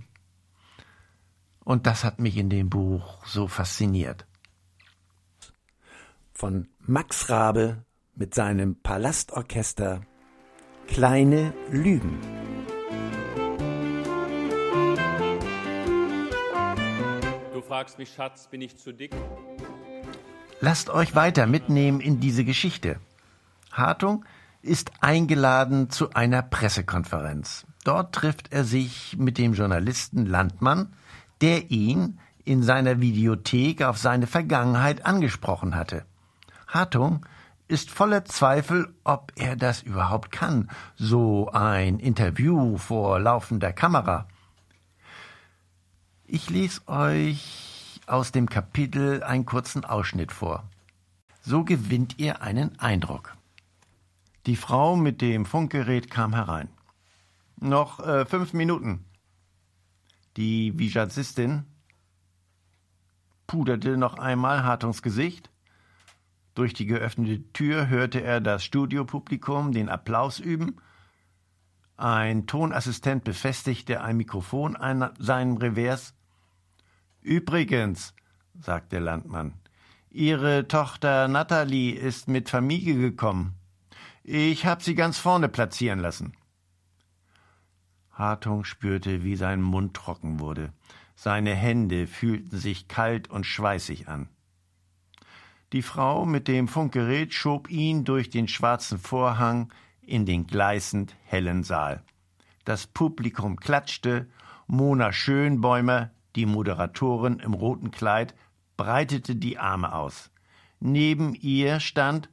Und 1.64 1.87
das 1.87 2.04
hat 2.04 2.18
mich 2.18 2.37
in 2.37 2.50
dem 2.50 2.68
Buch 2.68 3.25
so 3.25 3.46
fasziniert. 3.46 4.26
Von 6.32 6.68
Max 6.80 7.30
Rabe 7.30 7.84
mit 8.20 8.34
seinem 8.34 8.76
Palastorchester 8.82 10.02
Kleine 10.86 11.54
Lügen. 11.70 12.18
Du 17.54 17.62
fragst 17.62 17.96
mich, 17.96 18.12
Schatz, 18.12 18.46
bin 18.48 18.60
ich 18.60 18.76
zu 18.76 18.92
dick? 18.92 19.14
Lasst 20.60 20.90
euch 20.90 21.14
weiter 21.14 21.46
mitnehmen 21.46 22.00
in 22.00 22.20
diese 22.20 22.44
Geschichte. 22.44 23.00
Hartung 23.72 24.26
ist 24.60 24.92
eingeladen 25.00 25.88
zu 25.88 26.10
einer 26.10 26.42
Pressekonferenz. 26.42 27.64
Dort 27.84 28.14
trifft 28.14 28.52
er 28.52 28.64
sich 28.64 29.16
mit 29.18 29.38
dem 29.38 29.54
Journalisten 29.54 30.26
Landmann, 30.26 30.92
der 31.40 31.70
ihn 31.70 32.20
in 32.44 32.62
seiner 32.62 33.00
Videothek 33.00 33.82
auf 33.82 33.96
seine 33.96 34.26
Vergangenheit 34.26 35.06
angesprochen 35.06 35.74
hatte. 35.74 36.04
Hartung 36.68 37.24
ist 37.70 37.90
voller 37.90 38.24
Zweifel, 38.24 38.92
ob 39.04 39.32
er 39.36 39.54
das 39.54 39.82
überhaupt 39.82 40.32
kann, 40.32 40.68
so 40.96 41.48
ein 41.52 42.00
Interview 42.00 42.76
vor 42.78 43.20
laufender 43.20 43.72
Kamera. 43.72 44.26
Ich 46.26 46.50
lese 46.50 46.86
euch 46.88 48.00
aus 48.06 48.32
dem 48.32 48.48
Kapitel 48.48 49.22
einen 49.22 49.46
kurzen 49.46 49.84
Ausschnitt 49.84 50.32
vor. 50.32 50.68
So 51.42 51.62
gewinnt 51.62 52.18
ihr 52.18 52.42
einen 52.42 52.76
Eindruck. 52.80 53.36
Die 54.46 54.56
Frau 54.56 54.96
mit 54.96 55.20
dem 55.20 55.46
Funkgerät 55.46 56.10
kam 56.10 56.34
herein. 56.34 56.68
Noch 57.56 58.00
äh, 58.00 58.26
fünf 58.26 58.52
Minuten. 58.52 59.04
Die 60.36 60.76
Vijazzistin 60.76 61.66
puderte 63.46 63.96
noch 63.96 64.18
einmal 64.18 64.64
Hartungs 64.64 65.02
Gesicht. 65.02 65.50
Durch 66.61 66.75
die 66.75 66.85
geöffnete 66.85 67.43
Tür 67.55 67.88
hörte 67.88 68.23
er 68.23 68.43
das 68.43 68.62
Studiopublikum 68.64 69.73
den 69.73 69.88
Applaus 69.88 70.38
üben. 70.38 70.76
Ein 71.97 72.47
Tonassistent 72.47 73.25
befestigte 73.25 74.02
ein 74.02 74.19
Mikrofon 74.19 74.76
an 74.76 75.11
seinem 75.19 75.57
Revers. 75.57 76.12
Übrigens, 77.23 78.14
sagte 78.61 78.99
Landmann, 78.99 79.55
Ihre 80.11 80.69
Tochter 80.69 81.29
Natalie 81.29 81.95
ist 81.95 82.29
mit 82.29 82.50
Familie 82.50 82.99
gekommen. 82.99 83.55
Ich 84.23 84.67
hab 84.67 84.83
sie 84.83 84.95
ganz 84.95 85.17
vorne 85.17 85.49
platzieren 85.49 86.00
lassen. 86.00 86.35
Hartung 88.12 88.64
spürte, 88.64 89.25
wie 89.25 89.37
sein 89.37 89.62
Mund 89.62 89.95
trocken 89.95 90.40
wurde. 90.40 90.75
Seine 91.14 91.55
Hände 91.55 92.07
fühlten 92.07 92.59
sich 92.59 92.87
kalt 92.87 93.31
und 93.31 93.47
schweißig 93.47 94.09
an. 94.09 94.29
Die 95.72 95.82
Frau 95.82 96.26
mit 96.26 96.48
dem 96.48 96.66
Funkgerät 96.66 97.32
schob 97.32 97.70
ihn 97.70 98.04
durch 98.04 98.30
den 98.30 98.48
schwarzen 98.48 98.98
Vorhang 98.98 99.72
in 100.02 100.26
den 100.26 100.46
gleißend 100.46 101.14
hellen 101.24 101.62
Saal. 101.62 102.02
Das 102.64 102.86
Publikum 102.86 103.56
klatschte, 103.56 104.28
Mona 104.66 105.12
Schönbäumer, 105.12 106.10
die 106.36 106.46
Moderatorin 106.46 107.38
im 107.38 107.54
roten 107.54 107.90
Kleid, 107.90 108.34
breitete 108.76 109.36
die 109.36 109.58
Arme 109.58 109.94
aus. 109.94 110.30
Neben 110.80 111.34
ihr 111.34 111.80
stand 111.80 112.28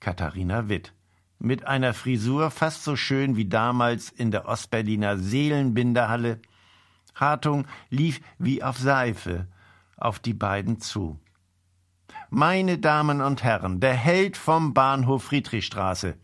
Katharina 0.00 0.68
Witt 0.68 0.94
mit 1.38 1.66
einer 1.66 1.94
Frisur 1.94 2.50
fast 2.50 2.84
so 2.84 2.96
schön 2.96 3.36
wie 3.36 3.46
damals 3.46 4.10
in 4.10 4.30
der 4.30 4.46
Ostberliner 4.46 5.18
Seelenbinderhalle. 5.18 6.40
Hartung 7.14 7.66
lief 7.90 8.20
wie 8.38 8.62
auf 8.62 8.78
Seife 8.78 9.46
auf 9.96 10.18
die 10.18 10.34
beiden 10.34 10.80
zu. 10.80 11.18
Meine 12.30 12.76
Damen 12.76 13.22
und 13.22 13.42
Herren, 13.42 13.80
der 13.80 13.94
Held 13.94 14.36
vom 14.36 14.74
Bahnhof 14.74 15.24
Friedrichstraße, 15.24 16.18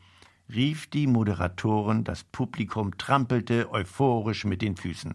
rief 0.50 0.86
die 0.90 1.06
Moderatorin, 1.06 2.04
das 2.04 2.24
Publikum 2.24 2.98
trampelte 2.98 3.70
euphorisch 3.70 4.44
mit 4.44 4.60
den 4.60 4.76
Füßen. 4.76 5.14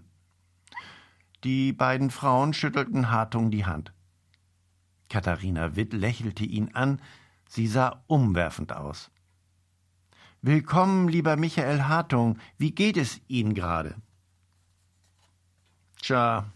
Die 1.43 1.73
beiden 1.73 2.09
Frauen 2.09 2.53
schüttelten 2.53 3.11
Hartung 3.11 3.51
die 3.51 3.67
Hand. 3.67 3.93
Katharina 5.09 5.75
Witt 5.75 5.93
lächelte 5.93 6.43
ihn 6.43 6.73
an, 6.73 6.99
sie 7.47 7.67
sah 7.67 8.03
umwerfend 8.07 8.73
aus. 8.73 9.11
Willkommen, 10.41 11.07
lieber 11.07 11.35
Michael 11.35 11.83
Hartung. 11.83 12.39
Wie 12.57 12.71
geht 12.71 12.97
es 12.97 13.21
Ihnen 13.27 13.53
gerade? 13.53 13.95
Tja, 16.01 16.51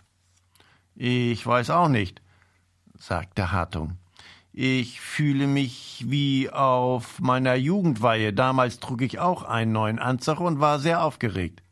ich 0.96 1.46
weiß 1.46 1.70
auch 1.70 1.90
nicht, 1.90 2.24
sagte 2.98 3.52
Hartung. 3.52 4.00
Ich 4.56 5.02
fühle 5.02 5.48
mich 5.48 6.06
wie 6.08 6.48
auf 6.52 7.20
meiner 7.20 7.56
Jugendweihe. 7.56 8.34
Damals 8.34 8.80
trug 8.80 9.02
ich 9.02 9.18
auch 9.18 9.42
einen 9.42 9.72
neuen 9.72 9.98
Anzug 9.98 10.42
und 10.42 10.60
war 10.60 10.78
sehr 10.78 11.04
aufgeregt. 11.04 11.64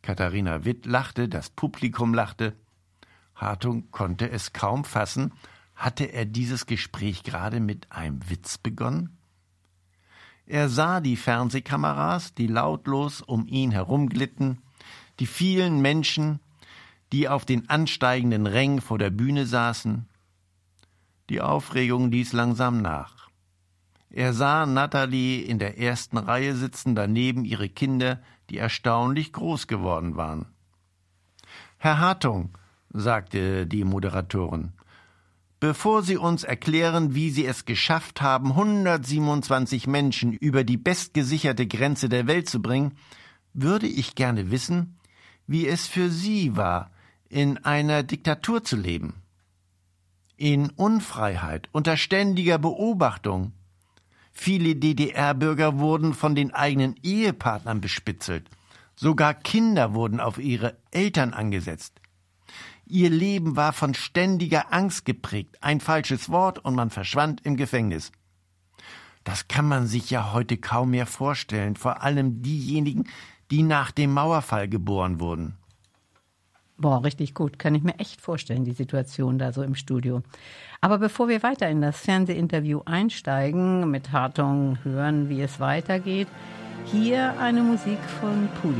Katharina 0.00 0.64
Witt 0.64 0.86
lachte, 0.86 1.28
das 1.28 1.50
Publikum 1.50 2.14
lachte. 2.14 2.54
Hartung 3.34 3.90
konnte 3.90 4.30
es 4.30 4.54
kaum 4.54 4.84
fassen. 4.84 5.32
Hatte 5.76 6.04
er 6.04 6.24
dieses 6.24 6.64
Gespräch 6.64 7.22
gerade 7.22 7.60
mit 7.60 7.92
einem 7.92 8.30
Witz 8.30 8.56
begonnen? 8.56 9.18
Er 10.46 10.70
sah 10.70 11.00
die 11.00 11.16
Fernsehkameras, 11.16 12.32
die 12.32 12.46
lautlos 12.46 13.20
um 13.20 13.46
ihn 13.46 13.72
herumglitten, 13.72 14.62
die 15.20 15.26
vielen 15.26 15.82
Menschen, 15.82 16.40
die 17.12 17.28
auf 17.28 17.44
den 17.44 17.68
ansteigenden 17.68 18.46
Rängen 18.46 18.80
vor 18.80 18.96
der 18.96 19.10
Bühne 19.10 19.44
saßen. 19.44 20.08
Die 21.30 21.40
Aufregung 21.40 22.10
ließ 22.10 22.32
langsam 22.32 22.82
nach. 22.82 23.30
Er 24.10 24.32
sah 24.32 24.66
Natalie 24.66 25.40
in 25.40 25.58
der 25.58 25.78
ersten 25.78 26.18
Reihe 26.18 26.54
sitzen, 26.54 26.94
daneben 26.94 27.44
ihre 27.44 27.68
Kinder, 27.68 28.20
die 28.50 28.58
erstaunlich 28.58 29.32
groß 29.32 29.66
geworden 29.66 30.16
waren. 30.16 30.46
Herr 31.78 31.98
Hartung, 31.98 32.56
sagte 32.90 33.66
die 33.66 33.84
Moderatorin, 33.84 34.72
Bevor 35.60 36.02
Sie 36.02 36.18
uns 36.18 36.44
erklären, 36.44 37.14
wie 37.14 37.30
Sie 37.30 37.46
es 37.46 37.64
geschafft 37.64 38.20
haben, 38.20 38.50
127 38.50 39.86
Menschen 39.86 40.34
über 40.34 40.62
die 40.62 40.76
bestgesicherte 40.76 41.66
Grenze 41.66 42.10
der 42.10 42.26
Welt 42.26 42.50
zu 42.50 42.60
bringen, 42.60 42.98
würde 43.54 43.86
ich 43.86 44.14
gerne 44.14 44.50
wissen, 44.50 44.98
wie 45.46 45.66
es 45.66 45.86
für 45.86 46.10
Sie 46.10 46.54
war, 46.54 46.90
in 47.30 47.58
einer 47.64 48.02
Diktatur 48.02 48.62
zu 48.62 48.76
leben. 48.76 49.23
In 50.36 50.70
Unfreiheit, 50.70 51.68
unter 51.70 51.96
ständiger 51.96 52.58
Beobachtung. 52.58 53.52
Viele 54.32 54.74
DDR-Bürger 54.74 55.78
wurden 55.78 56.12
von 56.12 56.34
den 56.34 56.52
eigenen 56.52 56.96
Ehepartnern 57.04 57.80
bespitzelt. 57.80 58.50
Sogar 58.96 59.34
Kinder 59.34 59.94
wurden 59.94 60.18
auf 60.18 60.38
ihre 60.38 60.76
Eltern 60.90 61.34
angesetzt. 61.34 62.00
Ihr 62.84 63.10
Leben 63.10 63.54
war 63.54 63.72
von 63.72 63.94
ständiger 63.94 64.72
Angst 64.72 65.04
geprägt. 65.04 65.56
Ein 65.60 65.80
falsches 65.80 66.28
Wort 66.28 66.58
und 66.58 66.74
man 66.74 66.90
verschwand 66.90 67.46
im 67.46 67.56
Gefängnis. 67.56 68.10
Das 69.22 69.46
kann 69.46 69.68
man 69.68 69.86
sich 69.86 70.10
ja 70.10 70.32
heute 70.32 70.56
kaum 70.56 70.90
mehr 70.90 71.06
vorstellen, 71.06 71.76
vor 71.76 72.02
allem 72.02 72.42
diejenigen, 72.42 73.04
die 73.52 73.62
nach 73.62 73.92
dem 73.92 74.12
Mauerfall 74.12 74.68
geboren 74.68 75.20
wurden. 75.20 75.56
Boah, 76.76 77.04
richtig 77.04 77.34
gut. 77.34 77.58
Kann 77.58 77.74
ich 77.74 77.82
mir 77.82 77.98
echt 77.98 78.20
vorstellen, 78.20 78.64
die 78.64 78.72
Situation 78.72 79.38
da 79.38 79.52
so 79.52 79.62
im 79.62 79.74
Studio. 79.74 80.22
Aber 80.80 80.98
bevor 80.98 81.28
wir 81.28 81.42
weiter 81.42 81.68
in 81.68 81.80
das 81.80 81.98
Fernsehinterview 82.00 82.82
einsteigen, 82.84 83.90
mit 83.90 84.12
Hartung 84.12 84.78
hören, 84.82 85.28
wie 85.28 85.40
es 85.40 85.60
weitergeht, 85.60 86.28
hier 86.86 87.38
eine 87.38 87.62
Musik 87.62 87.98
von 88.20 88.48
Pulis 88.60 88.76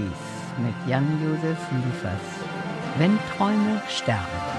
mit 0.59 0.75
Jan-Josef 0.91 1.59
Liefers. 1.71 2.21
Wenn 2.99 3.19
Träume 3.37 3.81
sterben. 3.89 4.54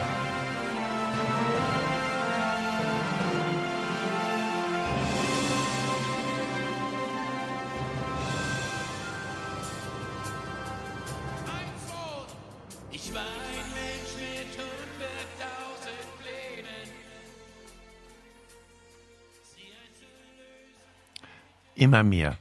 Immer 21.85 22.01
mehr 22.01 22.35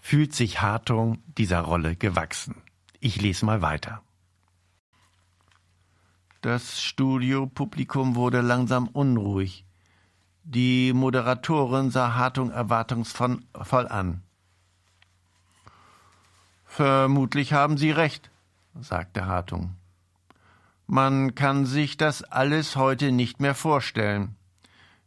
fühlt 0.00 0.34
sich 0.34 0.60
Hartung 0.60 1.22
dieser 1.38 1.60
Rolle 1.60 1.94
gewachsen. 1.94 2.56
Ich 2.98 3.22
lese 3.22 3.46
mal 3.46 3.62
weiter. 3.62 4.02
Das 6.40 6.82
Studiopublikum 6.82 8.16
wurde 8.16 8.40
langsam 8.40 8.88
unruhig. 8.88 9.64
Die 10.42 10.92
Moderatorin 10.92 11.92
sah 11.92 12.14
Hartung 12.14 12.50
erwartungsvoll 12.50 13.86
an. 13.88 14.24
Vermutlich 16.64 17.52
haben 17.52 17.76
Sie 17.76 17.92
recht, 17.92 18.32
sagte 18.80 19.26
Hartung. 19.26 19.76
Man 20.88 21.36
kann 21.36 21.66
sich 21.66 21.96
das 21.96 22.24
alles 22.24 22.74
heute 22.74 23.12
nicht 23.12 23.38
mehr 23.38 23.54
vorstellen. 23.54 24.34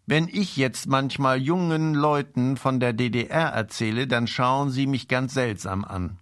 Wenn 0.08 0.28
ich 0.28 0.56
jetzt 0.56 0.88
manchmal 0.88 1.42
jungen 1.42 1.96
Leuten 1.96 2.58
von 2.58 2.80
der 2.80 2.94
DDR 2.94 3.50
erzähle, 3.50 4.06
dann 4.06 4.28
schauen 4.28 4.70
sie 4.70 4.86
mich 4.86 5.08
ganz 5.08 5.34
seltsam 5.34 5.84
an. 5.84 6.20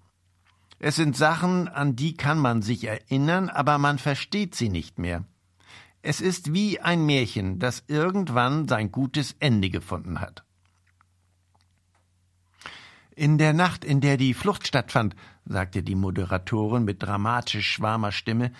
Es 0.79 0.95
sind 0.95 1.17
Sachen, 1.17 1.67
an 1.67 1.95
die 1.95 2.13
kann 2.15 2.37
man 2.37 2.61
sich 2.61 2.85
erinnern, 2.85 3.49
aber 3.49 3.77
man 3.77 3.99
versteht 3.99 4.55
sie 4.55 4.69
nicht 4.69 4.99
mehr. 4.99 5.25
Es 6.01 6.21
ist 6.21 6.53
wie 6.53 6.79
ein 6.79 7.05
Märchen, 7.05 7.59
das 7.59 7.83
irgendwann 7.87 8.67
sein 8.67 8.91
gutes 8.91 9.35
Ende 9.39 9.69
gefunden 9.69 10.19
hat. 10.19 10.43
In 13.15 13.37
der 13.37 13.53
Nacht, 13.53 13.85
in 13.85 14.01
der 14.01 14.17
die 14.17 14.33
Flucht 14.33 14.67
stattfand, 14.67 15.15
sagte 15.45 15.83
die 15.83 15.95
Moderatorin 15.95 16.83
mit 16.83 17.03
dramatisch 17.03 17.69
schwarmer 17.69 18.11
Stimme, 18.11 18.51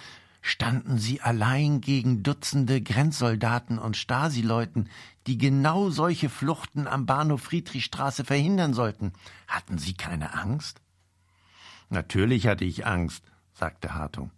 standen 0.42 0.98
sie 0.98 1.22
allein 1.22 1.82
gegen 1.82 2.22
Dutzende 2.22 2.82
Grenzsoldaten 2.82 3.80
und 3.80 3.98
Stasi-Leuten, 3.98 4.90
die 5.28 5.38
genau 5.38 5.90
solche 5.90 6.30
Fluchten 6.30 6.88
am 6.88 7.06
Bahnhof 7.06 7.44
Friedrichstraße 7.44 8.26
verhindern 8.26 8.74
sollten. 8.74 9.14
Hatten 9.48 9.78
Sie 9.78 9.94
keine 9.94 10.34
Angst? 10.34 10.82
Natürlich 11.90 12.48
hatte 12.48 12.66
ich 12.66 12.86
Angst, 12.86 13.24
sagte 13.54 13.94
Hartung. 13.94 14.32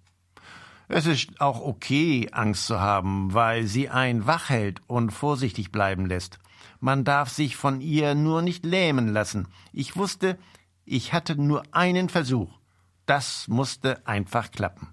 Es 0.88 1.06
ist 1.08 1.42
auch 1.42 1.62
okay, 1.62 2.30
Angst 2.32 2.68
zu 2.68 2.80
haben, 2.80 3.34
weil 3.34 3.66
sie 3.66 3.90
einen 3.90 4.28
wach 4.28 4.50
hält 4.50 4.82
und 4.88 5.12
vorsichtig 5.12 5.72
bleiben 5.72 6.06
lässt. 6.06 6.38
Man 6.80 7.04
darf 7.04 7.30
sich 7.30 7.56
von 7.56 7.82
ihr 7.82 8.14
nur 8.14 8.42
nicht 8.42 8.66
lähmen 8.66 9.08
lassen. 9.08 9.48
Ich 9.74 9.96
wusste, 9.96 10.38
ich 10.84 11.14
hatte 11.14 11.36
nur 11.36 11.64
einen 11.72 12.10
Versuch. 12.10 12.60
Das 13.08 13.48
musste 13.48 14.06
einfach 14.06 14.52
klappen. 14.52 14.90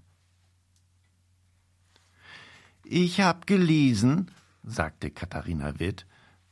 Ich 2.85 3.21
hab 3.21 3.47
gelesen, 3.47 4.31
sagte 4.63 5.11
Katharina 5.11 5.79
Witt, 5.79 6.07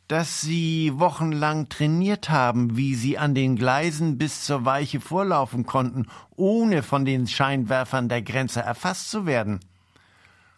dass 0.09 0.41
Sie 0.41 0.93
wochenlang 0.97 1.69
trainiert 1.69 2.31
haben, 2.31 2.77
wie 2.77 2.97
Sie 2.97 3.17
an 3.17 3.35
den 3.35 3.55
Gleisen 3.55 4.19
bis 4.19 4.45
zur 4.45 4.65
Weiche 4.65 5.01
vorlaufen 5.01 5.67
konnten, 5.67 6.07
ohne 6.35 6.83
von 6.83 7.05
den 7.05 7.29
Scheinwerfern 7.29 8.09
der 8.09 8.23
Grenze 8.23 8.61
erfasst 8.61 9.11
zu 9.11 9.25
werden. 9.25 9.61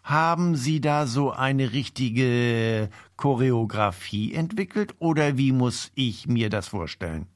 Haben 0.03 0.55
Sie 0.55 0.81
da 0.81 1.05
so 1.05 1.31
eine 1.31 1.71
richtige 1.71 2.89
Choreografie 3.15 4.33
entwickelt 4.33 4.95
oder 4.97 5.37
wie 5.37 5.51
muss 5.51 5.91
ich 5.93 6.27
mir 6.27 6.49
das 6.49 6.67
vorstellen? 6.67 7.27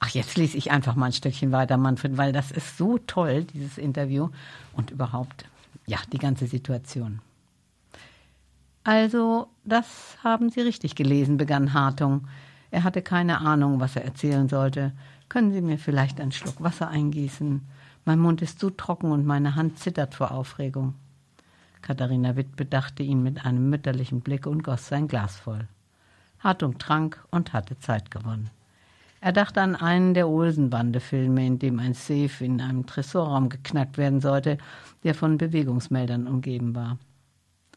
Ach, 0.00 0.10
jetzt 0.10 0.36
lese 0.36 0.58
ich 0.58 0.72
einfach 0.72 0.94
mal 0.94 1.06
ein 1.06 1.12
Stückchen 1.12 1.52
weiter, 1.52 1.76
Manfred, 1.76 2.16
weil 2.16 2.32
das 2.32 2.50
ist 2.50 2.76
so 2.76 2.98
toll, 2.98 3.44
dieses 3.44 3.78
Interview 3.78 4.30
und 4.72 4.90
überhaupt, 4.90 5.46
ja, 5.86 5.98
die 6.12 6.18
ganze 6.18 6.48
Situation. 6.48 7.20
Also, 8.86 9.48
das 9.64 10.16
haben 10.22 10.48
Sie 10.48 10.60
richtig 10.60 10.94
gelesen, 10.94 11.38
begann 11.38 11.74
Hartung. 11.74 12.28
Er 12.70 12.84
hatte 12.84 13.02
keine 13.02 13.40
Ahnung, 13.40 13.80
was 13.80 13.96
er 13.96 14.04
erzählen 14.04 14.48
sollte. 14.48 14.92
Können 15.28 15.52
Sie 15.52 15.60
mir 15.60 15.76
vielleicht 15.76 16.20
einen 16.20 16.30
Schluck 16.30 16.62
Wasser 16.62 16.86
eingießen? 16.86 17.62
Mein 18.04 18.20
Mund 18.20 18.42
ist 18.42 18.60
zu 18.60 18.70
trocken 18.70 19.10
und 19.10 19.26
meine 19.26 19.56
Hand 19.56 19.80
zittert 19.80 20.14
vor 20.14 20.30
Aufregung. 20.30 20.94
Katharina 21.82 22.36
Witt 22.36 22.54
bedachte 22.54 23.02
ihn 23.02 23.24
mit 23.24 23.44
einem 23.44 23.68
mütterlichen 23.70 24.20
Blick 24.20 24.46
und 24.46 24.62
goss 24.62 24.86
sein 24.86 25.08
Glas 25.08 25.34
voll. 25.34 25.66
Hartung 26.38 26.78
trank 26.78 27.26
und 27.32 27.52
hatte 27.52 27.80
Zeit 27.80 28.12
gewonnen. 28.12 28.50
Er 29.20 29.32
dachte 29.32 29.62
an 29.62 29.74
einen 29.74 30.14
der 30.14 30.28
Olsenbande-Filme, 30.28 31.44
in 31.44 31.58
dem 31.58 31.80
ein 31.80 31.94
Safe 31.94 32.44
in 32.44 32.60
einem 32.60 32.86
Tresorraum 32.86 33.48
geknackt 33.48 33.98
werden 33.98 34.20
sollte, 34.20 34.58
der 35.02 35.16
von 35.16 35.38
Bewegungsmeldern 35.38 36.28
umgeben 36.28 36.76
war. 36.76 36.98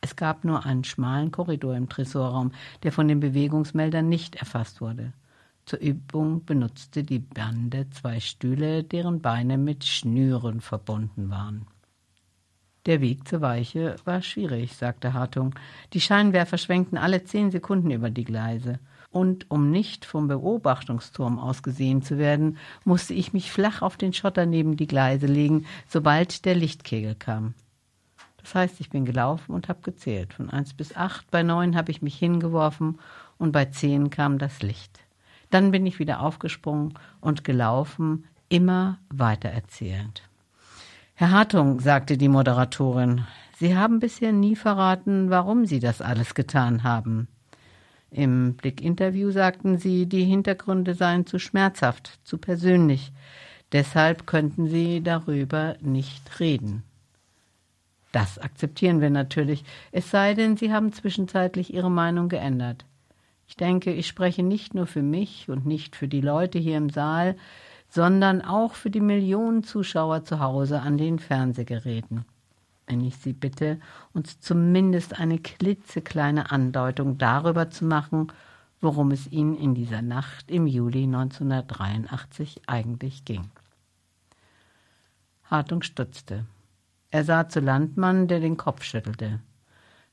Es 0.01 0.15
gab 0.15 0.43
nur 0.43 0.65
einen 0.65 0.83
schmalen 0.83 1.31
Korridor 1.31 1.75
im 1.75 1.89
Tresorraum, 1.89 2.51
der 2.83 2.91
von 2.91 3.07
den 3.07 3.19
Bewegungsmeldern 3.19 4.07
nicht 4.07 4.35
erfasst 4.35 4.81
wurde. 4.81 5.13
Zur 5.65 5.79
Übung 5.79 6.45
benutzte 6.45 7.03
die 7.03 7.19
Bande 7.19 7.89
zwei 7.91 8.19
Stühle, 8.19 8.83
deren 8.83 9.21
Beine 9.21 9.57
mit 9.57 9.85
Schnüren 9.85 10.61
verbunden 10.61 11.29
waren. 11.29 11.67
Der 12.85 13.01
Weg 13.01 13.27
zur 13.27 13.41
Weiche 13.41 13.97
war 14.05 14.21
schwierig, 14.21 14.75
sagte 14.75 15.13
Hartung. 15.13 15.53
Die 15.93 16.01
Scheinwerfer 16.01 16.57
schwenkten 16.57 16.97
alle 16.97 17.23
zehn 17.23 17.51
Sekunden 17.51 17.91
über 17.91 18.09
die 18.09 18.23
Gleise. 18.23 18.79
Und 19.11 19.51
um 19.51 19.69
nicht 19.69 20.05
vom 20.05 20.27
Beobachtungsturm 20.27 21.39
aus 21.39 21.61
gesehen 21.61 22.01
zu 22.01 22.17
werden, 22.17 22.57
musste 22.85 23.13
ich 23.13 23.33
mich 23.33 23.51
flach 23.51 23.81
auf 23.81 23.97
den 23.97 24.13
Schotter 24.13 24.45
neben 24.45 24.77
die 24.77 24.87
Gleise 24.87 25.27
legen, 25.27 25.65
sobald 25.87 26.45
der 26.45 26.55
Lichtkegel 26.55 27.15
kam. 27.15 27.53
Das 28.41 28.55
heißt, 28.55 28.79
ich 28.79 28.89
bin 28.89 29.05
gelaufen 29.05 29.53
und 29.53 29.69
habe 29.69 29.81
gezählt. 29.81 30.33
Von 30.33 30.49
eins 30.49 30.73
bis 30.73 30.95
acht, 30.95 31.29
bei 31.31 31.43
neun 31.43 31.75
habe 31.75 31.91
ich 31.91 32.01
mich 32.01 32.17
hingeworfen 32.17 32.99
und 33.37 33.51
bei 33.51 33.65
zehn 33.65 34.09
kam 34.09 34.37
das 34.37 34.61
Licht. 34.61 34.99
Dann 35.49 35.71
bin 35.71 35.85
ich 35.85 35.99
wieder 35.99 36.21
aufgesprungen 36.21 36.93
und 37.21 37.43
gelaufen, 37.43 38.25
immer 38.49 38.99
weiter 39.09 39.49
erzählend. 39.49 40.23
Herr 41.15 41.31
Hartung, 41.31 41.79
sagte 41.79 42.17
die 42.17 42.29
Moderatorin, 42.29 43.25
Sie 43.57 43.75
haben 43.75 43.99
bisher 43.99 44.31
nie 44.31 44.55
verraten, 44.55 45.29
warum 45.29 45.65
Sie 45.65 45.81
das 45.81 46.01
alles 46.01 46.33
getan 46.33 46.83
haben. 46.83 47.27
Im 48.09 48.53
Blick-Interview 48.55 49.31
sagten 49.31 49.77
Sie, 49.77 50.05
die 50.05 50.23
Hintergründe 50.23 50.95
seien 50.95 51.25
zu 51.25 51.37
schmerzhaft, 51.37 52.19
zu 52.23 52.37
persönlich. 52.37 53.11
Deshalb 53.71 54.25
könnten 54.25 54.67
Sie 54.67 55.01
darüber 55.03 55.75
nicht 55.81 56.39
reden. 56.39 56.83
Das 58.11 58.39
akzeptieren 58.39 59.01
wir 59.01 59.09
natürlich, 59.09 59.63
es 59.91 60.09
sei 60.09 60.33
denn, 60.33 60.57
Sie 60.57 60.73
haben 60.73 60.93
zwischenzeitlich 60.93 61.73
Ihre 61.73 61.91
Meinung 61.91 62.27
geändert. 62.27 62.85
Ich 63.47 63.55
denke, 63.55 63.91
ich 63.93 64.07
spreche 64.07 64.43
nicht 64.43 64.73
nur 64.73 64.87
für 64.87 65.01
mich 65.01 65.49
und 65.49 65.65
nicht 65.65 65.95
für 65.95 66.07
die 66.07 66.21
Leute 66.21 66.59
hier 66.59 66.77
im 66.77 66.89
Saal, 66.89 67.35
sondern 67.89 68.41
auch 68.41 68.73
für 68.75 68.89
die 68.89 68.99
Millionen 68.99 69.63
Zuschauer 69.63 70.23
zu 70.23 70.39
Hause 70.39 70.81
an 70.81 70.97
den 70.97 71.19
Fernsehgeräten. 71.19 72.25
Wenn 72.87 73.01
ich 73.01 73.17
Sie 73.17 73.33
bitte, 73.33 73.79
uns 74.13 74.39
zumindest 74.39 75.19
eine 75.19 75.39
klitzekleine 75.39 76.51
Andeutung 76.51 77.17
darüber 77.17 77.69
zu 77.69 77.85
machen, 77.85 78.31
worum 78.81 79.11
es 79.11 79.31
Ihnen 79.31 79.55
in 79.55 79.75
dieser 79.75 80.01
Nacht 80.01 80.49
im 80.49 80.65
Juli 80.65 81.03
1983 81.03 82.61
eigentlich 82.67 83.25
ging. 83.25 83.49
Hartung 85.45 85.81
stutzte. 85.81 86.45
Er 87.11 87.23
sah 87.23 87.49
zu 87.49 87.59
Landmann, 87.59 88.27
der 88.27 88.39
den 88.39 88.57
Kopf 88.57 88.83
schüttelte. 88.83 89.39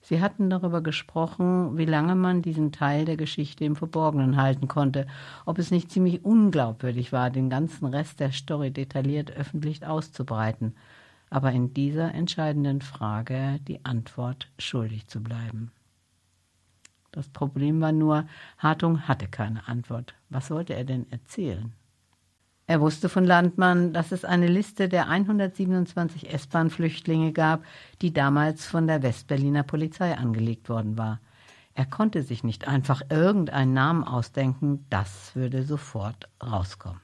Sie 0.00 0.20
hatten 0.20 0.50
darüber 0.50 0.82
gesprochen, 0.82 1.76
wie 1.76 1.84
lange 1.84 2.14
man 2.14 2.40
diesen 2.40 2.70
Teil 2.72 3.04
der 3.04 3.16
Geschichte 3.16 3.64
im 3.64 3.76
Verborgenen 3.76 4.36
halten 4.36 4.68
konnte, 4.68 5.06
ob 5.46 5.58
es 5.58 5.70
nicht 5.70 5.90
ziemlich 5.90 6.24
unglaubwürdig 6.24 7.12
war, 7.12 7.30
den 7.30 7.50
ganzen 7.50 7.86
Rest 7.86 8.20
der 8.20 8.32
Story 8.32 8.70
detailliert 8.70 9.30
öffentlich 9.32 9.84
auszubreiten. 9.86 10.74
aber 11.30 11.52
in 11.52 11.74
dieser 11.74 12.14
entscheidenden 12.14 12.80
Frage 12.80 13.58
die 13.66 13.84
Antwort 13.84 14.48
schuldig 14.58 15.08
zu 15.08 15.22
bleiben. 15.22 15.72
Das 17.12 17.28
Problem 17.28 17.80
war 17.80 17.92
nur, 17.92 18.26
Hartung 18.58 19.08
hatte 19.08 19.26
keine 19.26 19.66
Antwort. 19.68 20.14
Was 20.28 20.48
sollte 20.48 20.74
er 20.74 20.84
denn 20.84 21.10
erzählen? 21.10 21.72
Er 22.68 22.80
wusste 22.80 23.08
von 23.08 23.24
Landmann, 23.24 23.92
dass 23.92 24.10
es 24.10 24.24
eine 24.24 24.48
Liste 24.48 24.88
der 24.88 25.08
127 25.08 26.32
S-Bahn-Flüchtlinge 26.32 27.32
gab, 27.32 27.64
die 28.02 28.12
damals 28.12 28.66
von 28.66 28.88
der 28.88 29.02
Westberliner 29.02 29.62
Polizei 29.62 30.16
angelegt 30.16 30.68
worden 30.68 30.98
war. 30.98 31.20
Er 31.74 31.86
konnte 31.86 32.22
sich 32.22 32.42
nicht 32.42 32.66
einfach 32.66 33.02
irgendeinen 33.08 33.72
Namen 33.72 34.02
ausdenken, 34.02 34.84
das 34.90 35.36
würde 35.36 35.62
sofort 35.62 36.28
rauskommen. 36.42 37.00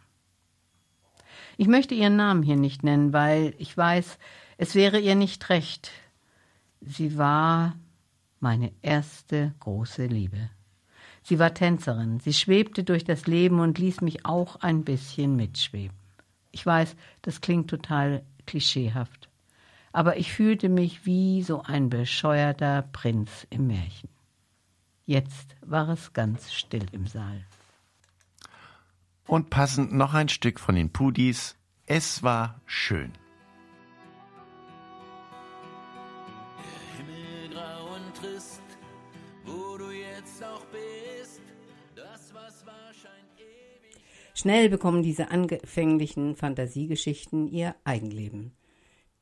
Ich 1.56 1.68
möchte 1.68 1.94
ihren 1.94 2.16
Namen 2.16 2.42
hier 2.42 2.56
nicht 2.56 2.82
nennen, 2.82 3.12
weil 3.12 3.54
ich 3.58 3.76
weiß, 3.76 4.18
es 4.56 4.74
wäre 4.74 4.98
ihr 4.98 5.14
nicht 5.14 5.48
recht. 5.48 5.90
Sie 6.80 7.18
war 7.18 7.74
meine 8.40 8.72
erste 8.82 9.54
große 9.60 10.06
Liebe. 10.06 10.50
Sie 11.22 11.38
war 11.38 11.54
Tänzerin, 11.54 12.20
sie 12.20 12.32
schwebte 12.32 12.82
durch 12.84 13.04
das 13.04 13.26
Leben 13.26 13.60
und 13.60 13.78
ließ 13.78 14.00
mich 14.00 14.26
auch 14.26 14.56
ein 14.56 14.84
bisschen 14.84 15.36
mitschweben. 15.36 15.96
Ich 16.50 16.66
weiß, 16.66 16.96
das 17.22 17.40
klingt 17.40 17.70
total 17.70 18.22
klischeehaft, 18.46 19.28
aber 19.92 20.16
ich 20.16 20.32
fühlte 20.32 20.68
mich 20.68 21.06
wie 21.06 21.42
so 21.42 21.62
ein 21.62 21.90
bescheuerter 21.90 22.82
Prinz 22.92 23.46
im 23.50 23.68
Märchen. 23.68 24.08
Jetzt 25.06 25.56
war 25.60 25.88
es 25.88 26.12
ganz 26.12 26.52
still 26.52 26.86
im 26.92 27.06
Saal. 27.06 27.44
Und 29.26 29.50
passend 29.50 29.92
noch 29.92 30.14
ein 30.14 30.28
Stück 30.28 30.60
von 30.60 30.74
den 30.74 30.90
Pudis. 30.90 31.56
Es 31.86 32.22
war 32.22 32.60
schön. 32.66 33.12
Schnell 44.42 44.68
bekommen 44.68 45.04
diese 45.04 45.30
anfänglichen 45.30 46.34
Fantasiegeschichten 46.34 47.46
ihr 47.46 47.76
Eigenleben. 47.84 48.50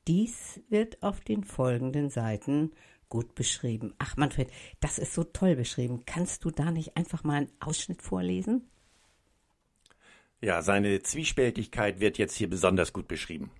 Dies 0.08 0.62
wird 0.70 1.02
auf 1.02 1.20
den 1.20 1.44
folgenden 1.44 2.08
Seiten 2.08 2.72
gut 3.10 3.34
beschrieben. 3.34 3.92
Ach, 3.98 4.16
Manfred, 4.16 4.50
das 4.80 4.98
ist 4.98 5.12
so 5.12 5.22
toll 5.22 5.56
beschrieben. 5.56 6.04
Kannst 6.06 6.46
du 6.46 6.50
da 6.50 6.70
nicht 6.70 6.96
einfach 6.96 7.22
mal 7.22 7.34
einen 7.34 7.52
Ausschnitt 7.60 8.00
vorlesen? 8.00 8.70
Ja, 10.40 10.62
seine 10.62 11.02
Zwiespältigkeit 11.02 12.00
wird 12.00 12.16
jetzt 12.16 12.36
hier 12.36 12.48
besonders 12.48 12.94
gut 12.94 13.06
beschrieben. 13.06 13.50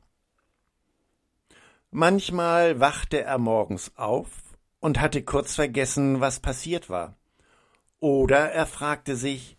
Manchmal 1.91 2.81
wachte 2.81 3.21
er 3.21 3.37
morgens 3.37 3.95
auf 3.99 4.31
und 4.81 4.99
hatte 4.99 5.23
kurz 5.23 5.57
vergessen, 5.57 6.21
was 6.21 6.41
passiert 6.41 6.89
war. 6.89 7.19
Oder 7.99 8.51
er 8.51 8.65
fragte 8.65 9.15
sich, 9.15 9.59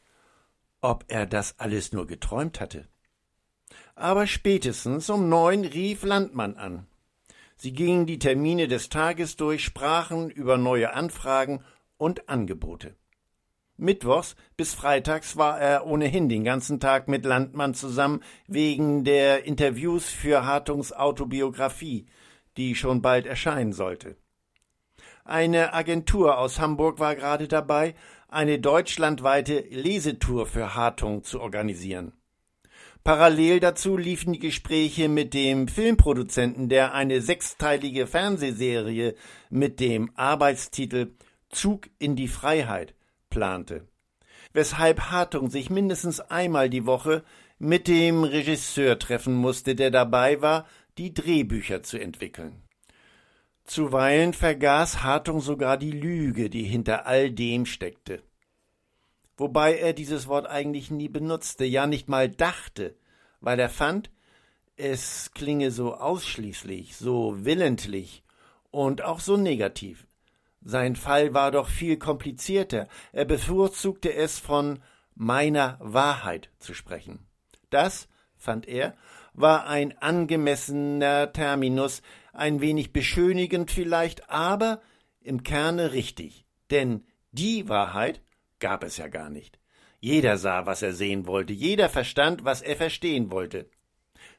ob 0.81 1.05
er 1.07 1.25
das 1.25 1.59
alles 1.59 1.93
nur 1.93 2.07
geträumt 2.07 2.59
hatte. 2.59 2.87
Aber 3.95 4.27
spätestens 4.27 5.09
um 5.09 5.29
neun 5.29 5.63
rief 5.63 6.03
Landmann 6.03 6.55
an. 6.57 6.87
Sie 7.55 7.73
gingen 7.73 8.07
die 8.07 8.17
Termine 8.19 8.67
des 8.67 8.89
Tages 8.89 9.35
durch, 9.35 9.63
sprachen 9.63 10.31
über 10.31 10.57
neue 10.57 10.93
Anfragen 10.93 11.63
und 11.97 12.27
Angebote. 12.27 12.95
Mittwochs 13.77 14.35
bis 14.57 14.73
freitags 14.73 15.37
war 15.37 15.59
er 15.59 15.85
ohnehin 15.85 16.29
den 16.29 16.43
ganzen 16.43 16.79
Tag 16.79 17.07
mit 17.07 17.25
Landmann 17.25 17.73
zusammen 17.73 18.21
wegen 18.47 19.03
der 19.03 19.45
Interviews 19.45 20.09
für 20.09 20.45
Hartungs 20.45 20.93
Autobiografie, 20.93 22.07
die 22.57 22.75
schon 22.75 23.01
bald 23.01 23.25
erscheinen 23.25 23.73
sollte. 23.73 24.17
Eine 25.23 25.73
Agentur 25.73 26.37
aus 26.37 26.59
Hamburg 26.59 26.99
war 26.99 27.15
gerade 27.15 27.47
dabei, 27.47 27.95
eine 28.31 28.59
deutschlandweite 28.59 29.59
Lesetour 29.69 30.47
für 30.47 30.73
Hartung 30.73 31.23
zu 31.23 31.41
organisieren. 31.41 32.13
Parallel 33.03 33.59
dazu 33.59 33.97
liefen 33.97 34.31
die 34.33 34.39
Gespräche 34.39 35.09
mit 35.09 35.33
dem 35.33 35.67
Filmproduzenten, 35.67 36.69
der 36.69 36.93
eine 36.93 37.19
sechsteilige 37.21 38.07
Fernsehserie 38.07 39.15
mit 39.49 39.79
dem 39.79 40.11
Arbeitstitel 40.15 41.11
Zug 41.49 41.89
in 41.99 42.15
die 42.15 42.29
Freiheit 42.29 42.95
plante, 43.29 43.87
weshalb 44.53 45.11
Hartung 45.11 45.49
sich 45.49 45.69
mindestens 45.69 46.21
einmal 46.21 46.69
die 46.69 46.85
Woche 46.85 47.23
mit 47.59 47.89
dem 47.89 48.23
Regisseur 48.23 48.97
treffen 48.97 49.33
musste, 49.33 49.75
der 49.75 49.91
dabei 49.91 50.41
war, 50.41 50.65
die 50.97 51.13
Drehbücher 51.13 51.83
zu 51.83 51.99
entwickeln. 51.99 52.63
Zuweilen 53.63 54.33
vergaß 54.33 55.03
Hartung 55.03 55.39
sogar 55.39 55.77
die 55.77 55.91
Lüge, 55.91 56.49
die 56.49 56.63
hinter 56.63 57.05
all 57.05 57.31
dem 57.31 57.65
steckte. 57.65 58.21
Wobei 59.37 59.77
er 59.77 59.93
dieses 59.93 60.27
Wort 60.27 60.47
eigentlich 60.47 60.91
nie 60.91 61.09
benutzte, 61.09 61.65
ja 61.65 61.87
nicht 61.87 62.09
mal 62.09 62.29
dachte, 62.29 62.95
weil 63.39 63.59
er 63.59 63.69
fand, 63.69 64.11
es 64.75 65.31
klinge 65.33 65.71
so 65.71 65.95
ausschließlich, 65.95 66.95
so 66.95 67.45
willentlich 67.45 68.23
und 68.71 69.03
auch 69.03 69.19
so 69.19 69.37
negativ. 69.37 70.05
Sein 70.63 70.95
Fall 70.95 71.33
war 71.33 71.51
doch 71.51 71.69
viel 71.69 71.97
komplizierter. 71.97 72.87
Er 73.11 73.25
bevorzugte 73.25 74.13
es, 74.13 74.37
von 74.37 74.79
meiner 75.15 75.77
Wahrheit 75.79 76.49
zu 76.59 76.73
sprechen. 76.73 77.25
Das, 77.69 78.07
fand 78.37 78.67
er, 78.67 78.95
war 79.33 79.67
ein 79.67 79.97
angemessener 79.97 81.31
Terminus, 81.31 82.01
ein 82.33 82.61
wenig 82.61 82.93
beschönigend 82.93 83.71
vielleicht, 83.71 84.29
aber 84.29 84.81
im 85.21 85.43
Kerne 85.43 85.93
richtig. 85.93 86.45
Denn 86.69 87.03
die 87.31 87.67
Wahrheit 87.69 88.21
gab 88.59 88.83
es 88.83 88.97
ja 88.97 89.07
gar 89.07 89.29
nicht. 89.29 89.59
Jeder 89.99 90.37
sah, 90.37 90.65
was 90.65 90.81
er 90.81 90.93
sehen 90.93 91.27
wollte, 91.27 91.53
jeder 91.53 91.89
verstand, 91.89 92.43
was 92.43 92.61
er 92.61 92.75
verstehen 92.75 93.31
wollte. 93.31 93.69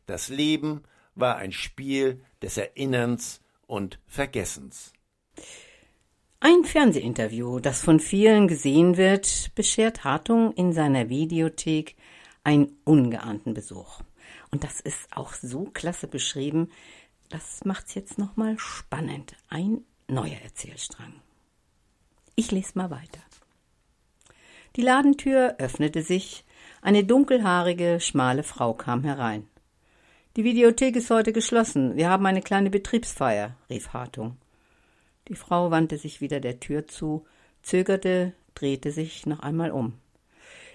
Das 0.07 0.28
Leben 0.28 0.83
war 1.14 1.37
ein 1.37 1.52
Spiel 1.52 2.20
des 2.40 2.57
Erinnerns 2.57 3.40
und 3.66 4.00
Vergessens. 4.07 4.92
Ein 6.40 6.64
Fernsehinterview, 6.64 7.61
das 7.61 7.81
von 7.81 8.00
vielen 8.00 8.48
gesehen 8.48 8.96
wird, 8.96 9.52
beschert 9.55 10.02
Hartung 10.02 10.52
in 10.55 10.72
seiner 10.72 11.09
Videothek 11.09 11.94
einen 12.42 12.76
ungeahnten 12.83 13.55
Besuch. 13.55 14.00
Und 14.50 14.64
das 14.64 14.81
ist 14.81 15.16
auch 15.16 15.35
so 15.35 15.70
klasse 15.72 16.09
beschrieben, 16.09 16.70
das 17.33 17.64
macht's 17.64 17.95
jetzt 17.95 18.18
nochmal 18.18 18.59
spannend. 18.59 19.37
Ein 19.49 19.85
neuer 20.07 20.38
Erzählstrang. 20.45 21.14
Ich 22.37 22.51
lese 22.51 22.73
mal 22.75 22.90
weiter. 22.90 23.21
Die 24.77 24.83
Ladentür 24.83 25.57
öffnete 25.59 26.03
sich, 26.03 26.45
eine 26.83 27.05
dunkelhaarige, 27.05 28.01
schmale 28.01 28.42
Frau 28.42 28.75
kam 28.75 29.05
herein. 29.05 29.47
Die 30.37 30.45
Videothek 30.45 30.97
ist 30.97 31.11
heute 31.11 31.33
geschlossen. 31.33 31.97
Wir 31.97 32.09
haben 32.09 32.25
eine 32.27 32.42
kleine 32.42 32.71
Betriebsfeier, 32.71 33.57
rief 33.68 33.92
Hartung. 33.92 34.37
Die 35.29 35.35
Frau 35.35 35.71
wandte 35.71 35.99
sich 35.99 36.21
wieder 36.21 36.40
der 36.40 36.61
Tür 36.61 36.87
zu, 36.87 37.27
zögerte, 37.62 38.33
drehte 38.55 38.92
sich 38.92 39.27
noch 39.27 39.40
einmal 39.40 39.71
um. 39.71 39.95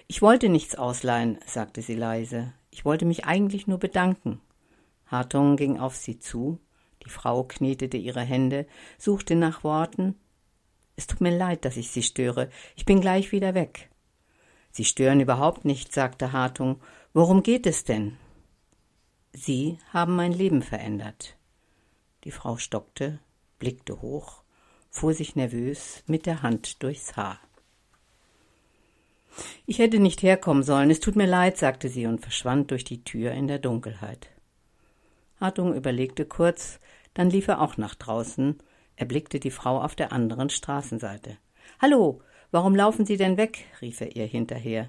Ich 0.06 0.22
wollte 0.22 0.48
nichts 0.48 0.74
ausleihen, 0.74 1.38
sagte 1.46 1.82
sie 1.82 1.94
leise. 1.94 2.52
Ich 2.70 2.84
wollte 2.84 3.04
mich 3.04 3.26
eigentlich 3.26 3.66
nur 3.66 3.78
bedanken. 3.78 4.40
Hartung 5.10 5.56
ging 5.56 5.78
auf 5.78 5.96
sie 5.96 6.18
zu. 6.18 6.58
Die 7.04 7.10
Frau 7.10 7.44
knetete 7.44 7.96
ihre 7.96 8.20
Hände, 8.20 8.66
suchte 8.98 9.34
nach 9.34 9.64
Worten. 9.64 10.14
Es 10.96 11.06
tut 11.06 11.20
mir 11.20 11.36
leid, 11.36 11.64
dass 11.64 11.76
ich 11.76 11.90
Sie 11.90 12.02
störe. 12.02 12.50
Ich 12.76 12.84
bin 12.84 13.00
gleich 13.00 13.32
wieder 13.32 13.54
weg. 13.54 13.88
Sie 14.70 14.84
stören 14.84 15.20
überhaupt 15.20 15.64
nicht, 15.64 15.92
sagte 15.92 16.32
Hartung. 16.32 16.80
Worum 17.12 17.42
geht 17.42 17.66
es 17.66 17.84
denn? 17.84 18.16
Sie 19.32 19.78
haben 19.92 20.16
mein 20.16 20.32
Leben 20.32 20.62
verändert. 20.62 21.36
Die 22.24 22.30
Frau 22.30 22.56
stockte, 22.56 23.20
blickte 23.58 24.02
hoch, 24.02 24.42
fuhr 24.90 25.14
sich 25.14 25.36
nervös 25.36 26.02
mit 26.06 26.26
der 26.26 26.42
Hand 26.42 26.82
durchs 26.82 27.16
Haar. 27.16 27.38
Ich 29.66 29.78
hätte 29.78 30.00
nicht 30.00 30.22
herkommen 30.22 30.62
sollen, 30.62 30.90
es 30.90 31.00
tut 31.00 31.14
mir 31.14 31.26
leid, 31.26 31.58
sagte 31.58 31.88
sie 31.88 32.06
und 32.06 32.20
verschwand 32.20 32.70
durch 32.70 32.84
die 32.84 33.04
Tür 33.04 33.32
in 33.32 33.46
der 33.46 33.58
Dunkelheit. 33.58 34.30
Hartung 35.40 35.74
überlegte 35.74 36.24
kurz, 36.24 36.80
dann 37.14 37.30
lief 37.30 37.48
er 37.48 37.60
auch 37.60 37.76
nach 37.76 37.94
draußen, 37.94 38.58
er 38.96 39.06
blickte 39.06 39.38
die 39.38 39.50
Frau 39.50 39.80
auf 39.80 39.94
der 39.94 40.12
anderen 40.12 40.50
Straßenseite. 40.50 41.38
Hallo, 41.80 42.20
warum 42.50 42.74
laufen 42.74 43.06
Sie 43.06 43.16
denn 43.16 43.36
weg? 43.36 43.66
rief 43.80 44.00
er 44.00 44.16
ihr 44.16 44.26
hinterher. 44.26 44.88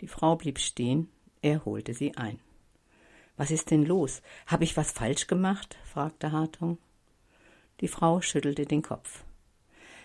Die 0.00 0.08
Frau 0.08 0.36
blieb 0.36 0.58
stehen, 0.58 1.08
er 1.42 1.64
holte 1.64 1.94
sie 1.94 2.16
ein. 2.16 2.40
Was 3.36 3.50
ist 3.50 3.70
denn 3.70 3.84
los? 3.84 4.22
Habe 4.46 4.64
ich 4.64 4.76
was 4.76 4.90
falsch 4.92 5.26
gemacht? 5.26 5.76
fragte 5.84 6.32
Hartung. 6.32 6.78
Die 7.80 7.88
Frau 7.88 8.20
schüttelte 8.20 8.64
den 8.64 8.82
Kopf. 8.82 9.24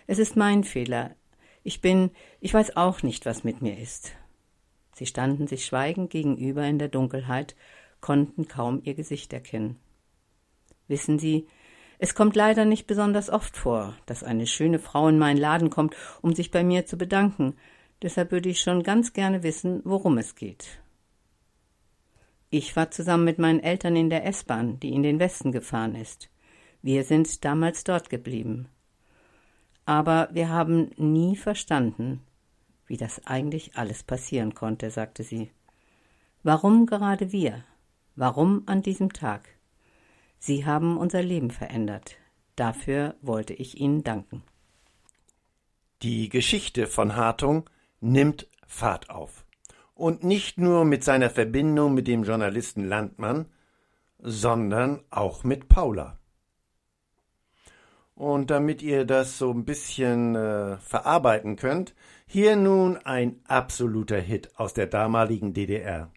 Es 0.06 0.18
ist 0.18 0.36
mein 0.36 0.62
Fehler. 0.62 1.16
Ich 1.64 1.80
bin, 1.80 2.10
ich 2.40 2.52
weiß 2.54 2.76
auch 2.76 3.02
nicht, 3.02 3.26
was 3.26 3.44
mit 3.44 3.62
mir 3.62 3.78
ist. 3.78 4.12
Sie 4.94 5.06
standen 5.06 5.46
sich 5.46 5.64
schweigend 5.64 6.10
gegenüber 6.10 6.64
in 6.64 6.78
der 6.78 6.88
Dunkelheit, 6.88 7.56
konnten 8.02 8.46
kaum 8.46 8.82
ihr 8.84 8.92
Gesicht 8.92 9.32
erkennen. 9.32 9.78
Wissen 10.88 11.18
Sie, 11.18 11.46
es 11.98 12.14
kommt 12.14 12.36
leider 12.36 12.66
nicht 12.66 12.86
besonders 12.86 13.30
oft 13.30 13.56
vor, 13.56 13.96
dass 14.06 14.24
eine 14.24 14.46
schöne 14.46 14.78
Frau 14.78 15.08
in 15.08 15.18
meinen 15.18 15.38
Laden 15.38 15.70
kommt, 15.70 15.96
um 16.20 16.34
sich 16.34 16.50
bei 16.50 16.64
mir 16.64 16.84
zu 16.84 16.98
bedanken. 16.98 17.54
Deshalb 18.02 18.32
würde 18.32 18.48
ich 18.48 18.60
schon 18.60 18.82
ganz 18.82 19.12
gerne 19.12 19.42
wissen, 19.44 19.80
worum 19.84 20.18
es 20.18 20.34
geht. 20.34 20.82
Ich 22.50 22.76
war 22.76 22.90
zusammen 22.90 23.24
mit 23.24 23.38
meinen 23.38 23.60
Eltern 23.60 23.96
in 23.96 24.10
der 24.10 24.26
S-Bahn, 24.26 24.78
die 24.80 24.92
in 24.92 25.02
den 25.02 25.18
Westen 25.20 25.52
gefahren 25.52 25.94
ist. 25.94 26.28
Wir 26.82 27.04
sind 27.04 27.44
damals 27.44 27.84
dort 27.84 28.10
geblieben. 28.10 28.68
Aber 29.86 30.28
wir 30.32 30.48
haben 30.48 30.90
nie 30.96 31.36
verstanden, 31.36 32.20
wie 32.86 32.96
das 32.96 33.26
eigentlich 33.26 33.76
alles 33.76 34.02
passieren 34.02 34.54
konnte, 34.54 34.90
sagte 34.90 35.22
sie. 35.22 35.50
Warum 36.42 36.86
gerade 36.86 37.32
wir? 37.32 37.64
Warum 38.14 38.62
an 38.66 38.82
diesem 38.82 39.12
Tag? 39.12 39.48
Sie 40.38 40.66
haben 40.66 40.98
unser 40.98 41.22
Leben 41.22 41.50
verändert. 41.50 42.16
Dafür 42.56 43.14
wollte 43.22 43.54
ich 43.54 43.80
Ihnen 43.80 44.04
danken. 44.04 44.42
Die 46.02 46.28
Geschichte 46.28 46.86
von 46.86 47.16
Hartung 47.16 47.70
nimmt 48.00 48.48
Fahrt 48.66 49.08
auf. 49.08 49.46
Und 49.94 50.24
nicht 50.24 50.58
nur 50.58 50.84
mit 50.84 51.04
seiner 51.04 51.30
Verbindung 51.30 51.94
mit 51.94 52.08
dem 52.08 52.24
Journalisten 52.24 52.84
Landmann, 52.84 53.46
sondern 54.18 55.02
auch 55.10 55.44
mit 55.44 55.68
Paula. 55.68 56.18
Und 58.14 58.50
damit 58.50 58.82
ihr 58.82 59.04
das 59.04 59.38
so 59.38 59.50
ein 59.52 59.64
bisschen 59.64 60.34
äh, 60.34 60.76
verarbeiten 60.78 61.56
könnt, 61.56 61.94
hier 62.26 62.56
nun 62.56 62.96
ein 62.98 63.40
absoluter 63.46 64.18
Hit 64.18 64.50
aus 64.56 64.74
der 64.74 64.86
damaligen 64.86 65.54
DDR. 65.54 66.10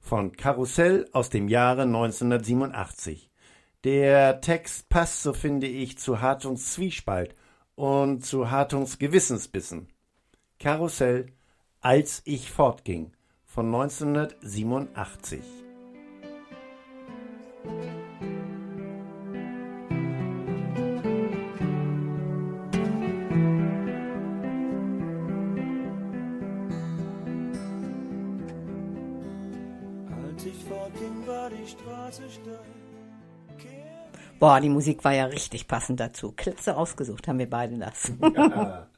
Von 0.00 0.32
Karussell 0.32 1.08
aus 1.12 1.30
dem 1.30 1.48
Jahre 1.48 1.82
1987. 1.82 3.30
Der 3.84 4.40
Text 4.40 4.88
passt, 4.88 5.22
so 5.22 5.32
finde 5.32 5.68
ich, 5.68 5.98
zu 5.98 6.20
Hartungs 6.20 6.72
Zwiespalt 6.72 7.36
und 7.76 8.24
zu 8.24 8.50
Hartungs 8.50 8.98
Gewissensbissen. 8.98 9.88
Karussell, 10.58 11.26
als 11.80 12.22
ich 12.24 12.50
fortging, 12.50 13.12
von 13.44 13.66
1987. 13.66 15.40
Boah, 34.38 34.60
die 34.60 34.70
Musik 34.70 35.04
war 35.04 35.12
ja 35.12 35.26
richtig 35.26 35.68
passend 35.68 36.00
dazu. 36.00 36.32
Klitze 36.32 36.76
ausgesucht 36.76 37.28
haben 37.28 37.38
wir 37.38 37.50
beide 37.50 37.76
das. 37.76 38.10
Ja, 38.34 38.88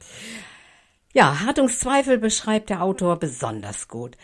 ja 1.13 1.39
Hartungszweifel 1.41 2.17
beschreibt 2.17 2.69
der 2.69 2.81
Autor 2.81 3.19
besonders 3.19 3.89
gut. 3.89 4.17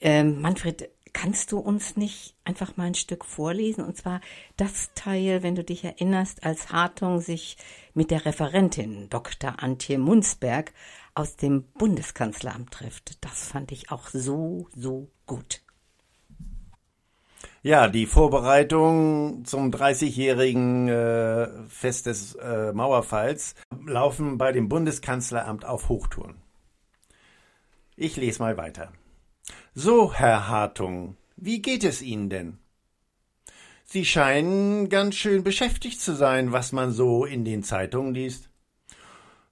Ähm, 0.00 0.42
Manfred, 0.42 0.90
kannst 1.12 1.52
du 1.52 1.58
uns 1.58 1.96
nicht 1.96 2.34
einfach 2.44 2.76
mal 2.76 2.88
ein 2.88 2.94
Stück 2.94 3.24
vorlesen? 3.24 3.84
Und 3.84 3.96
zwar 3.96 4.20
das 4.56 4.90
Teil, 4.94 5.42
wenn 5.42 5.54
du 5.54 5.64
dich 5.64 5.84
erinnerst, 5.84 6.44
als 6.44 6.72
Hartung 6.72 7.20
sich 7.20 7.56
mit 7.94 8.10
der 8.10 8.26
Referentin 8.26 9.08
Dr. 9.08 9.62
Antje 9.62 9.96
Munzberg 9.96 10.72
aus 11.14 11.36
dem 11.36 11.62
Bundeskanzleramt 11.78 12.72
trifft. 12.72 13.24
Das 13.24 13.46
fand 13.46 13.70
ich 13.70 13.90
auch 13.92 14.08
so, 14.08 14.68
so 14.74 15.08
gut. 15.24 15.63
Ja, 17.64 17.88
die 17.88 18.04
Vorbereitungen 18.04 19.46
zum 19.46 19.70
30-jährigen 19.70 20.86
äh, 20.86 21.48
Fest 21.66 22.04
des 22.04 22.34
äh, 22.34 22.74
Mauerfalls 22.74 23.54
laufen 23.86 24.36
bei 24.36 24.52
dem 24.52 24.68
Bundeskanzleramt 24.68 25.64
auf 25.64 25.88
Hochtouren. 25.88 26.34
Ich 27.96 28.16
lese 28.18 28.42
mal 28.42 28.58
weiter. 28.58 28.92
So, 29.74 30.12
Herr 30.12 30.46
Hartung, 30.46 31.16
wie 31.36 31.62
geht 31.62 31.84
es 31.84 32.02
Ihnen 32.02 32.28
denn? 32.28 32.58
Sie 33.86 34.04
scheinen 34.04 34.90
ganz 34.90 35.14
schön 35.14 35.42
beschäftigt 35.42 36.02
zu 36.02 36.14
sein, 36.14 36.52
was 36.52 36.72
man 36.72 36.92
so 36.92 37.24
in 37.24 37.46
den 37.46 37.62
Zeitungen 37.62 38.12
liest. 38.12 38.50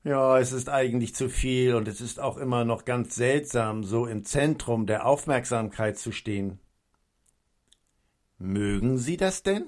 Ja, 0.04 0.38
es 0.38 0.52
ist 0.52 0.68
eigentlich 0.68 1.14
zu 1.14 1.30
viel 1.30 1.74
und 1.74 1.88
es 1.88 2.02
ist 2.02 2.20
auch 2.20 2.36
immer 2.36 2.66
noch 2.66 2.84
ganz 2.84 3.14
seltsam, 3.14 3.84
so 3.84 4.04
im 4.04 4.26
Zentrum 4.26 4.84
der 4.84 5.06
Aufmerksamkeit 5.06 5.96
zu 5.96 6.12
stehen. 6.12 6.58
Mögen 8.42 8.98
Sie 8.98 9.16
das 9.16 9.44
denn? 9.44 9.66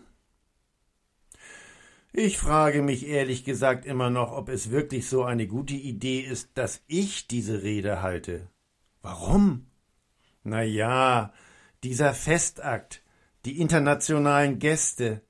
Ich 2.12 2.38
frage 2.38 2.82
mich 2.82 3.06
ehrlich 3.06 3.44
gesagt 3.44 3.86
immer 3.86 4.10
noch, 4.10 4.32
ob 4.32 4.48
es 4.48 4.72
wirklich 4.72 5.08
so 5.08 5.22
eine 5.22 5.46
gute 5.46 5.74
Idee 5.74 6.18
ist, 6.18 6.58
dass 6.58 6.82
ich 6.88 7.28
diese 7.28 7.62
Rede 7.62 8.02
halte. 8.02 8.48
Warum? 9.00 9.66
Na 10.42 10.64
ja, 10.64 11.32
dieser 11.84 12.14
Festakt, 12.14 13.04
die 13.44 13.60
internationalen 13.60 14.58
Gäste. 14.58 15.22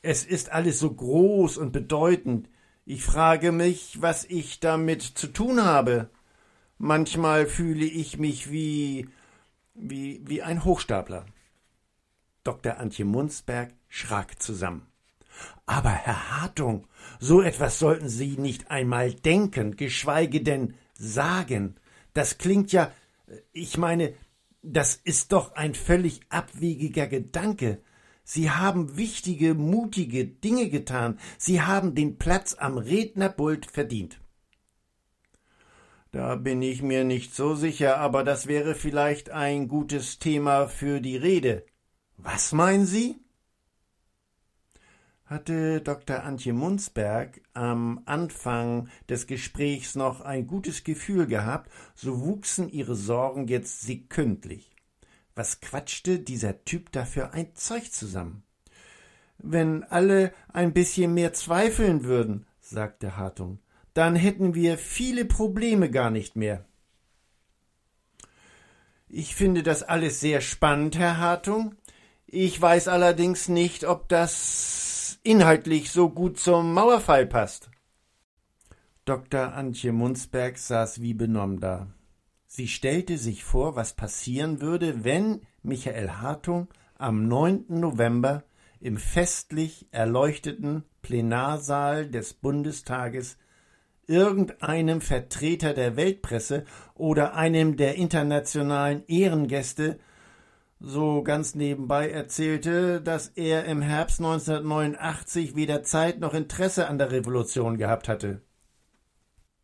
Es 0.00 0.24
ist 0.24 0.52
alles 0.52 0.78
so 0.78 0.94
groß 0.94 1.56
und 1.56 1.72
bedeutend. 1.72 2.48
Ich 2.86 3.02
frage 3.02 3.50
mich, 3.50 4.00
was 4.00 4.24
ich 4.24 4.60
damit 4.60 5.02
zu 5.02 5.26
tun 5.26 5.64
habe. 5.64 6.08
Manchmal 6.78 7.46
fühle 7.46 7.84
ich 7.84 8.16
mich 8.16 8.52
wie 8.52 9.08
wie 9.74 10.22
wie 10.24 10.42
ein 10.42 10.64
Hochstapler. 10.64 11.26
Dr. 12.44 12.78
Antje 12.78 13.04
Munzberg 13.04 13.74
schrak 13.88 14.40
zusammen. 14.42 14.86
Aber 15.66 15.90
Herr 15.90 16.40
Hartung, 16.40 16.86
so 17.18 17.42
etwas 17.42 17.78
sollten 17.78 18.08
Sie 18.08 18.36
nicht 18.36 18.70
einmal 18.70 19.12
denken, 19.12 19.76
geschweige 19.76 20.42
denn 20.42 20.74
sagen. 20.94 21.76
Das 22.12 22.38
klingt 22.38 22.72
ja, 22.72 22.92
ich 23.52 23.78
meine, 23.78 24.14
das 24.62 24.94
ist 24.94 25.32
doch 25.32 25.54
ein 25.54 25.74
völlig 25.74 26.20
abwegiger 26.28 27.06
Gedanke. 27.06 27.80
Sie 28.24 28.50
haben 28.50 28.96
wichtige, 28.96 29.54
mutige 29.54 30.26
Dinge 30.26 30.68
getan. 30.68 31.18
Sie 31.38 31.62
haben 31.62 31.94
den 31.94 32.18
Platz 32.18 32.54
am 32.58 32.78
Rednerpult 32.78 33.66
verdient. 33.66 34.20
Da 36.12 36.34
bin 36.34 36.60
ich 36.60 36.82
mir 36.82 37.04
nicht 37.04 37.34
so 37.34 37.54
sicher, 37.54 37.98
aber 37.98 38.24
das 38.24 38.46
wäre 38.46 38.74
vielleicht 38.74 39.30
ein 39.30 39.68
gutes 39.68 40.18
Thema 40.18 40.66
für 40.66 41.00
die 41.00 41.16
Rede. 41.16 41.64
Was 42.22 42.52
meinen 42.52 42.84
Sie? 42.84 43.16
Hatte 45.24 45.80
Dr. 45.80 46.24
Antje 46.24 46.52
Munzberg 46.52 47.40
am 47.54 48.02
Anfang 48.04 48.88
des 49.08 49.26
Gesprächs 49.26 49.94
noch 49.94 50.20
ein 50.20 50.46
gutes 50.46 50.84
Gefühl 50.84 51.26
gehabt, 51.26 51.70
so 51.94 52.20
wuchsen 52.20 52.68
ihre 52.68 52.94
Sorgen 52.94 53.46
jetzt 53.46 53.82
sekündlich. 53.82 54.76
Was 55.34 55.60
quatschte 55.60 56.18
dieser 56.18 56.64
Typ 56.64 56.92
da 56.92 57.06
für 57.06 57.32
ein 57.32 57.54
Zeug 57.54 57.90
zusammen? 57.90 58.42
Wenn 59.38 59.84
alle 59.84 60.34
ein 60.48 60.74
bisschen 60.74 61.14
mehr 61.14 61.32
zweifeln 61.32 62.04
würden, 62.04 62.44
sagte 62.60 63.16
Hartung, 63.16 63.60
dann 63.94 64.14
hätten 64.14 64.54
wir 64.54 64.76
viele 64.76 65.24
Probleme 65.24 65.90
gar 65.90 66.10
nicht 66.10 66.36
mehr. 66.36 66.66
Ich 69.12 69.34
finde 69.34 69.64
das 69.64 69.82
alles 69.82 70.20
sehr 70.20 70.40
spannend, 70.40 70.96
Herr 70.96 71.18
Hartung. 71.18 71.74
Ich 72.32 72.62
weiß 72.62 72.86
allerdings 72.86 73.48
nicht, 73.48 73.84
ob 73.84 74.08
das 74.08 75.18
inhaltlich 75.24 75.90
so 75.90 76.08
gut 76.08 76.38
zum 76.38 76.72
Mauerfall 76.74 77.26
passt. 77.26 77.70
Dr. 79.04 79.52
Antje 79.54 79.90
Munzberg 79.90 80.56
saß 80.56 81.00
wie 81.00 81.12
benommen 81.12 81.58
da. 81.58 81.88
Sie 82.46 82.68
stellte 82.68 83.18
sich 83.18 83.42
vor, 83.42 83.74
was 83.74 83.94
passieren 83.94 84.60
würde, 84.60 85.02
wenn 85.02 85.40
Michael 85.64 86.08
Hartung 86.08 86.68
am 86.96 87.26
9. 87.26 87.64
November 87.66 88.44
im 88.78 88.96
festlich 88.96 89.88
erleuchteten 89.90 90.84
Plenarsaal 91.02 92.08
des 92.08 92.34
Bundestages 92.34 93.38
irgendeinem 94.06 95.00
Vertreter 95.00 95.74
der 95.74 95.96
Weltpresse 95.96 96.64
oder 96.94 97.34
einem 97.34 97.76
der 97.76 97.96
internationalen 97.96 99.02
Ehrengäste 99.08 99.98
so 100.80 101.22
ganz 101.22 101.54
nebenbei 101.54 102.10
erzählte, 102.10 103.02
dass 103.02 103.28
er 103.28 103.66
im 103.66 103.82
Herbst 103.82 104.18
1989 104.18 105.54
weder 105.54 105.82
Zeit 105.82 106.18
noch 106.18 106.32
Interesse 106.32 106.88
an 106.88 106.98
der 106.98 107.12
Revolution 107.12 107.76
gehabt 107.76 108.08
hatte. 108.08 108.42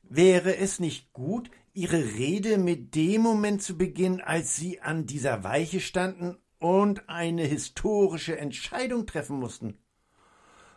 Wäre 0.02 0.56
es 0.56 0.78
nicht 0.78 1.12
gut, 1.12 1.50
Ihre 1.72 1.98
Rede 1.98 2.58
mit 2.58 2.94
dem 2.94 3.22
Moment 3.22 3.62
zu 3.62 3.76
beginnen, 3.76 4.20
als 4.20 4.56
Sie 4.56 4.80
an 4.80 5.06
dieser 5.06 5.42
Weiche 5.42 5.80
standen 5.80 6.36
und 6.58 7.08
eine 7.08 7.44
historische 7.44 8.38
Entscheidung 8.38 9.06
treffen 9.06 9.38
mussten? 9.38 9.78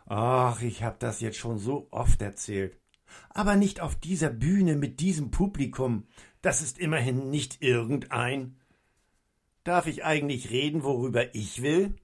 Ach, 0.06 0.60
ich 0.62 0.82
hab 0.82 0.98
das 0.98 1.20
jetzt 1.20 1.38
schon 1.38 1.58
so 1.58 1.86
oft 1.90 2.20
erzählt. 2.20 2.78
Aber 3.28 3.56
nicht 3.56 3.80
auf 3.80 3.94
dieser 3.94 4.30
Bühne 4.30 4.76
mit 4.76 5.00
diesem 5.00 5.30
Publikum. 5.30 6.06
Das 6.42 6.62
ist 6.62 6.78
immerhin 6.78 7.30
nicht 7.30 7.62
irgendein. 7.62 8.59
Darf 9.64 9.86
ich 9.86 10.04
eigentlich 10.04 10.50
reden, 10.50 10.82
worüber 10.82 11.34
ich 11.34 11.62
will? 11.62 11.94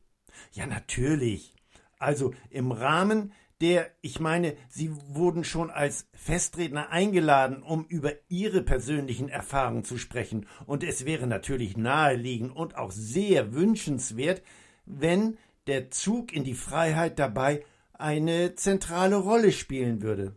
Ja, 0.53 0.67
natürlich. 0.67 1.55
Also 1.99 2.35
im 2.51 2.73
Rahmen 2.73 3.33
der, 3.61 3.91
ich 4.03 4.21
meine, 4.21 4.55
Sie 4.69 4.91
wurden 5.09 5.43
schon 5.43 5.71
als 5.71 6.09
Festredner 6.13 6.91
eingeladen, 6.91 7.63
um 7.63 7.87
über 7.87 8.13
Ihre 8.29 8.63
persönlichen 8.63 9.29
Erfahrungen 9.31 9.85
zu 9.85 9.97
sprechen, 9.97 10.47
und 10.67 10.85
es 10.85 11.07
wäre 11.07 11.27
natürlich 11.27 11.77
naheliegend 11.77 12.55
und 12.55 12.77
auch 12.77 12.91
sehr 12.91 13.55
wünschenswert, 13.55 14.43
wenn 14.85 15.39
der 15.67 15.91
Zug 15.91 16.33
in 16.35 16.45
die 16.45 16.55
Freiheit 16.55 17.19
dabei 17.19 17.65
eine 17.95 18.55
zentrale 18.57 19.17
Rolle 19.17 19.53
spielen 19.53 20.03
würde. 20.03 20.37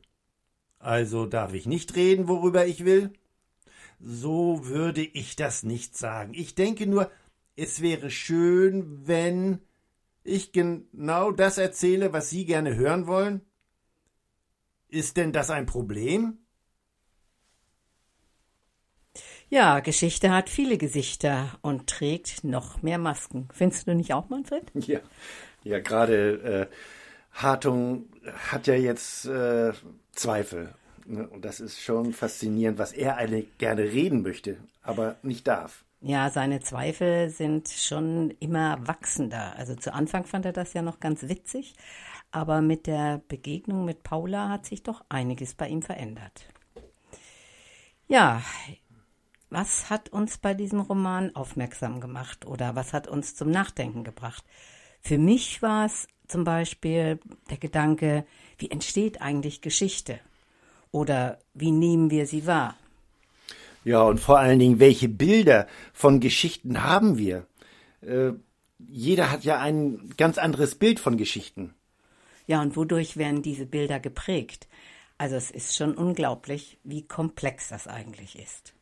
Also 0.80 1.26
darf 1.26 1.54
ich 1.54 1.66
nicht 1.66 1.96
reden, 1.98 2.30
worüber 2.30 2.66
ich 2.66 2.86
will? 2.86 3.12
So 4.00 4.66
würde 4.66 5.02
ich 5.02 5.36
das 5.36 5.64
nicht 5.64 5.98
sagen. 5.98 6.34
Ich 6.34 6.56
denke 6.56 6.88
nur, 6.88 7.12
es 7.56 7.82
wäre 7.82 8.10
schön, 8.10 9.08
wenn 9.08 9.60
ich 10.24 10.52
genau 10.52 11.32
das 11.32 11.58
erzähle, 11.58 12.14
was 12.14 12.30
Sie 12.30 12.46
gerne 12.46 12.76
hören 12.76 13.08
wollen? 13.08 13.42
Ist 14.88 15.18
denn 15.18 15.34
das 15.34 15.50
ein 15.50 15.66
Problem? 15.66 16.40
Ja, 19.50 19.80
Geschichte 19.80 20.32
hat 20.32 20.50
viele 20.50 20.78
Gesichter 20.78 21.58
und 21.62 21.88
trägt 21.88 22.44
noch 22.44 22.84
mehr 22.84 23.00
Masken. 23.00 23.48
Findest 23.52 23.88
du 23.88 23.96
nicht 23.96 24.14
auch, 24.14 24.30
Manfred? 24.30 24.72
Ja, 24.88 25.00
ja 25.64 25.80
gerade 25.80 26.70
äh, 26.70 26.76
Hartung 27.32 28.10
hat 28.50 28.68
ja 28.68 28.76
jetzt 28.76 29.26
äh, 29.26 29.74
Zweifel. 30.12 30.76
Ne? 31.10 31.28
Und 31.28 31.44
das 31.44 31.60
ist 31.60 31.82
schon 31.82 32.14
faszinierend, 32.14 32.78
was 32.78 32.94
er 32.94 33.18
eigentlich 33.18 33.58
gerne 33.58 33.82
reden 33.84 34.22
möchte, 34.22 34.58
aber 34.84 35.18
nicht 35.24 35.48
darf. 35.48 35.84
Ja, 36.02 36.30
seine 36.30 36.62
Zweifel 36.62 37.30
sind 37.30 37.68
schon 37.68 38.30
immer 38.40 38.88
wachsender. 38.88 39.56
Also 39.58 39.76
zu 39.76 39.94
Anfang 39.94 40.26
fand 40.26 40.46
er 40.46 40.54
das 40.54 40.74
ja 40.74 40.82
noch 40.82 41.00
ganz 41.00 41.24
witzig, 41.24 41.74
aber 42.32 42.62
mit 42.62 42.88
der 42.88 43.22
Begegnung 43.28 43.84
mit 43.84 44.04
Paula 44.04 44.50
hat 44.50 44.66
sich 44.66 44.84
doch 44.84 45.04
einiges 45.10 45.56
bei 45.56 45.68
ihm 45.68 45.82
verändert. 45.82 46.48
Ja, 48.08 48.42
was 49.50 49.90
hat 49.90 50.10
uns 50.10 50.38
bei 50.38 50.54
diesem 50.54 50.80
Roman 50.80 51.36
aufmerksam 51.36 52.00
gemacht 52.00 52.46
oder 52.46 52.76
was 52.76 52.94
hat 52.94 53.08
uns 53.08 53.36
zum 53.36 53.50
Nachdenken 53.50 54.04
gebracht? 54.04 54.46
Für 55.02 55.18
mich 55.18 55.62
war 55.62 55.86
es 55.86 56.08
zum 56.28 56.44
Beispiel 56.44 57.20
der 57.50 57.58
Gedanke, 57.58 58.26
wie 58.58 58.72
entsteht 58.72 59.22
eigentlich 59.22 59.62
Geschichte? 59.62 60.20
Oder 60.92 61.40
wie 61.54 61.72
nehmen 61.72 62.10
wir 62.10 62.26
sie 62.26 62.48
wahr? 62.48 62.76
Ja, 63.84 64.02
und 64.02 64.20
vor 64.20 64.40
allen 64.40 64.60
Dingen, 64.60 64.80
welche 64.80 65.08
Bilder 65.08 65.68
von 65.94 66.20
Geschichten 66.20 66.84
haben 66.84 67.18
wir? 67.18 67.46
Äh, 68.02 68.32
jeder 68.88 69.32
hat 69.32 69.44
ja 69.44 69.60
ein 69.60 70.14
ganz 70.18 70.38
anderes 70.38 70.76
Bild 70.76 71.00
von 71.00 71.18
Geschichten. 71.18 71.74
Ja, 72.48 72.62
und 72.62 72.76
wodurch 72.76 73.18
werden 73.18 73.42
diese 73.42 73.66
Bilder 73.66 74.00
geprägt? 74.00 74.68
Also 75.18 75.36
es 75.36 75.52
ist 75.52 75.76
schon 75.76 75.96
unglaublich, 75.96 76.78
wie 76.84 77.04
komplex 77.04 77.70
das 77.70 77.88
eigentlich 77.88 78.40
ist. 78.40 78.74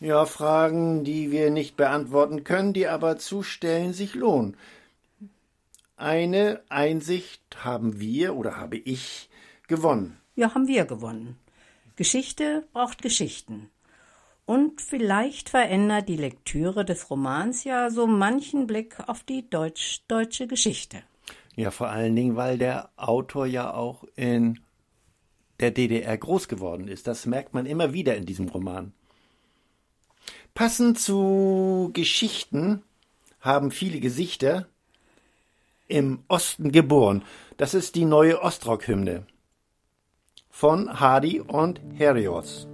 Ja, 0.00 0.26
Fragen, 0.26 1.04
die 1.04 1.30
wir 1.30 1.50
nicht 1.50 1.76
beantworten 1.76 2.44
können, 2.44 2.72
die 2.72 2.88
aber 2.88 3.16
zu 3.16 3.42
stellen 3.42 3.92
sich 3.92 4.14
lohnen. 4.14 4.56
Eine 5.96 6.60
Einsicht 6.68 7.40
haben 7.64 8.00
wir 8.00 8.34
oder 8.34 8.56
habe 8.56 8.76
ich 8.76 9.30
gewonnen. 9.68 10.18
Ja, 10.36 10.54
haben 10.54 10.66
wir 10.66 10.84
gewonnen. 10.84 11.38
Geschichte 11.96 12.66
braucht 12.72 13.02
Geschichten. 13.02 13.70
Und 14.46 14.82
vielleicht 14.82 15.48
verändert 15.48 16.08
die 16.08 16.16
Lektüre 16.16 16.84
des 16.84 17.08
Romans 17.08 17.64
ja 17.64 17.88
so 17.88 18.06
manchen 18.06 18.66
Blick 18.66 18.96
auf 19.06 19.22
die 19.22 19.48
deutsch-deutsche 19.48 20.46
Geschichte. 20.46 21.02
Ja, 21.54 21.70
vor 21.70 21.88
allen 21.88 22.16
Dingen, 22.16 22.36
weil 22.36 22.58
der 22.58 22.90
Autor 22.96 23.46
ja 23.46 23.72
auch 23.72 24.04
in 24.16 24.58
der 25.60 25.70
DDR 25.70 26.18
groß 26.18 26.48
geworden 26.48 26.88
ist. 26.88 27.06
Das 27.06 27.26
merkt 27.26 27.54
man 27.54 27.64
immer 27.64 27.92
wieder 27.92 28.16
in 28.16 28.26
diesem 28.26 28.48
Roman. 28.48 28.92
Passend 30.52 30.98
zu 30.98 31.90
Geschichten 31.92 32.82
haben 33.40 33.70
viele 33.70 34.00
Gesichter 34.00 34.66
im 35.86 36.24
Osten 36.26 36.72
geboren. 36.72 37.22
Das 37.56 37.72
ist 37.72 37.94
die 37.94 38.04
neue 38.04 38.42
Ostrock-Hymne 38.42 39.26
von 40.56 41.00
Hardy 41.00 41.40
und 41.40 41.80
Herios. 41.94 42.68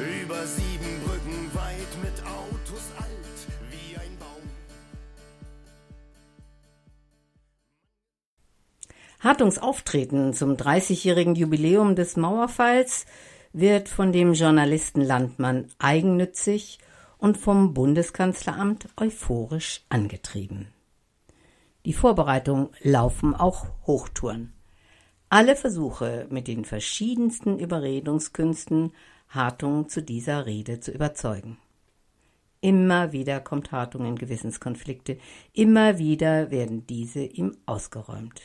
Über 0.00 0.46
sieben 0.46 1.00
Brücken 1.04 1.50
weit 1.52 1.92
mit 2.02 2.22
Autos 2.24 2.90
alt 2.96 3.38
wie 3.70 3.98
ein 3.98 4.16
Baum. 4.18 4.48
Hartungs 9.20 9.58
Auftreten 9.58 10.32
zum 10.32 10.54
30-jährigen 10.54 11.34
Jubiläum 11.34 11.96
des 11.96 12.16
Mauerfalls 12.16 13.04
wird 13.52 13.90
von 13.90 14.10
dem 14.10 14.32
Journalisten 14.32 15.02
Landmann 15.02 15.68
eigennützig 15.78 16.78
und 17.18 17.36
vom 17.36 17.74
Bundeskanzleramt 17.74 18.88
euphorisch 18.96 19.84
angetrieben. 19.90 20.68
Die 21.84 21.92
Vorbereitungen 21.92 22.70
laufen 22.80 23.34
auch 23.34 23.66
Hochtouren. 23.86 24.55
Alle 25.28 25.56
Versuche 25.56 26.26
mit 26.30 26.46
den 26.46 26.64
verschiedensten 26.64 27.58
Überredungskünsten 27.58 28.92
Hartung 29.28 29.88
zu 29.88 30.00
dieser 30.00 30.46
Rede 30.46 30.78
zu 30.78 30.92
überzeugen. 30.92 31.58
Immer 32.60 33.12
wieder 33.12 33.40
kommt 33.40 33.72
Hartung 33.72 34.06
in 34.06 34.16
Gewissenskonflikte, 34.16 35.18
immer 35.52 35.98
wieder 35.98 36.50
werden 36.50 36.86
diese 36.86 37.24
ihm 37.24 37.56
ausgeräumt. 37.66 38.40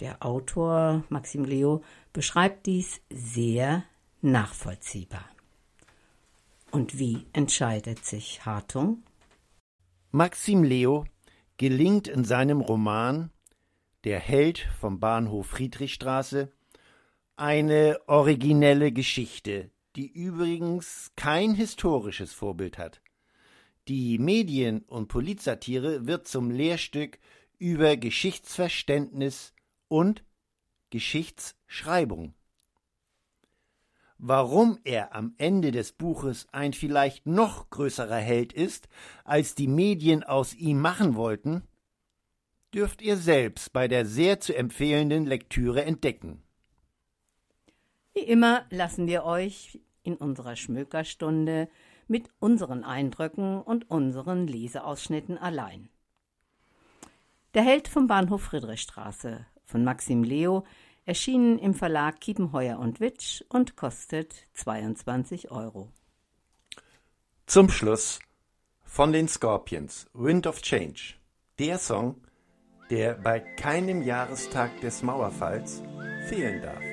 Der 0.00 0.24
Autor 0.24 1.04
Maxim 1.08 1.44
Leo 1.44 1.82
beschreibt 2.12 2.66
dies 2.66 3.00
sehr 3.10 3.84
nachvollziehbar. 4.22 5.24
Und 6.72 6.98
wie 6.98 7.26
entscheidet 7.32 8.04
sich 8.04 8.44
Hartung? 8.44 9.02
Maxim 10.10 10.64
Leo 10.64 11.04
gelingt 11.58 12.08
in 12.08 12.24
seinem 12.24 12.60
Roman 12.60 13.30
Der 14.04 14.18
Held 14.18 14.66
vom 14.78 14.98
Bahnhof 14.98 15.48
Friedrichstraße 15.48 16.50
eine 17.36 18.00
originelle 18.06 18.92
Geschichte, 18.92 19.70
die 19.94 20.10
übrigens 20.10 21.12
kein 21.16 21.52
historisches 21.52 22.32
Vorbild 22.32 22.78
hat. 22.78 23.02
Die 23.88 24.18
Medien- 24.18 24.84
und 24.84 25.08
Politsatire 25.08 26.06
wird 26.06 26.26
zum 26.26 26.50
Lehrstück 26.50 27.18
über 27.58 27.98
Geschichtsverständnis 27.98 29.52
und 29.88 30.24
Geschichtsschreibung. 30.88 32.32
Warum 34.16 34.78
er 34.84 35.14
am 35.14 35.34
Ende 35.36 35.72
des 35.72 35.92
Buches 35.92 36.46
ein 36.52 36.72
vielleicht 36.72 37.26
noch 37.26 37.68
größerer 37.68 38.16
Held 38.16 38.54
ist, 38.54 38.88
als 39.24 39.54
die 39.54 39.68
Medien 39.68 40.22
aus 40.22 40.54
ihm 40.54 40.80
machen 40.80 41.16
wollten, 41.16 41.64
dürft 42.74 43.02
ihr 43.02 43.16
selbst 43.16 43.72
bei 43.72 43.88
der 43.88 44.06
sehr 44.06 44.40
zu 44.40 44.54
empfehlenden 44.54 45.26
Lektüre 45.26 45.84
entdecken. 45.84 46.42
Wie 48.14 48.20
immer 48.20 48.64
lassen 48.70 49.06
wir 49.06 49.24
euch 49.24 49.80
in 50.02 50.16
unserer 50.16 50.56
Schmökerstunde 50.56 51.68
mit 52.08 52.28
unseren 52.40 52.84
Eindrücken 52.84 53.60
und 53.62 53.90
unseren 53.90 54.46
Leseausschnitten 54.46 55.38
allein. 55.38 55.88
Der 57.54 57.62
Held 57.62 57.88
vom 57.88 58.06
Bahnhof 58.06 58.42
Friedrichstraße 58.42 59.46
von 59.64 59.84
Maxim 59.84 60.22
Leo 60.22 60.64
erschienen 61.04 61.58
im 61.58 61.74
Verlag 61.74 62.20
Kiepenheuer 62.20 62.78
und 62.78 63.00
Witsch 63.00 63.42
und 63.48 63.76
kostet 63.76 64.46
22 64.54 65.50
Euro. 65.50 65.90
Zum 67.46 67.68
Schluss 67.68 68.20
von 68.84 69.12
den 69.12 69.26
Scorpions 69.28 70.08
Wind 70.12 70.46
of 70.46 70.62
Change, 70.62 71.14
der 71.58 71.78
Song, 71.78 72.20
der 72.90 73.14
bei 73.14 73.40
keinem 73.40 74.02
Jahrestag 74.02 74.80
des 74.80 75.02
Mauerfalls 75.02 75.82
fehlen 76.28 76.60
darf. 76.62 76.89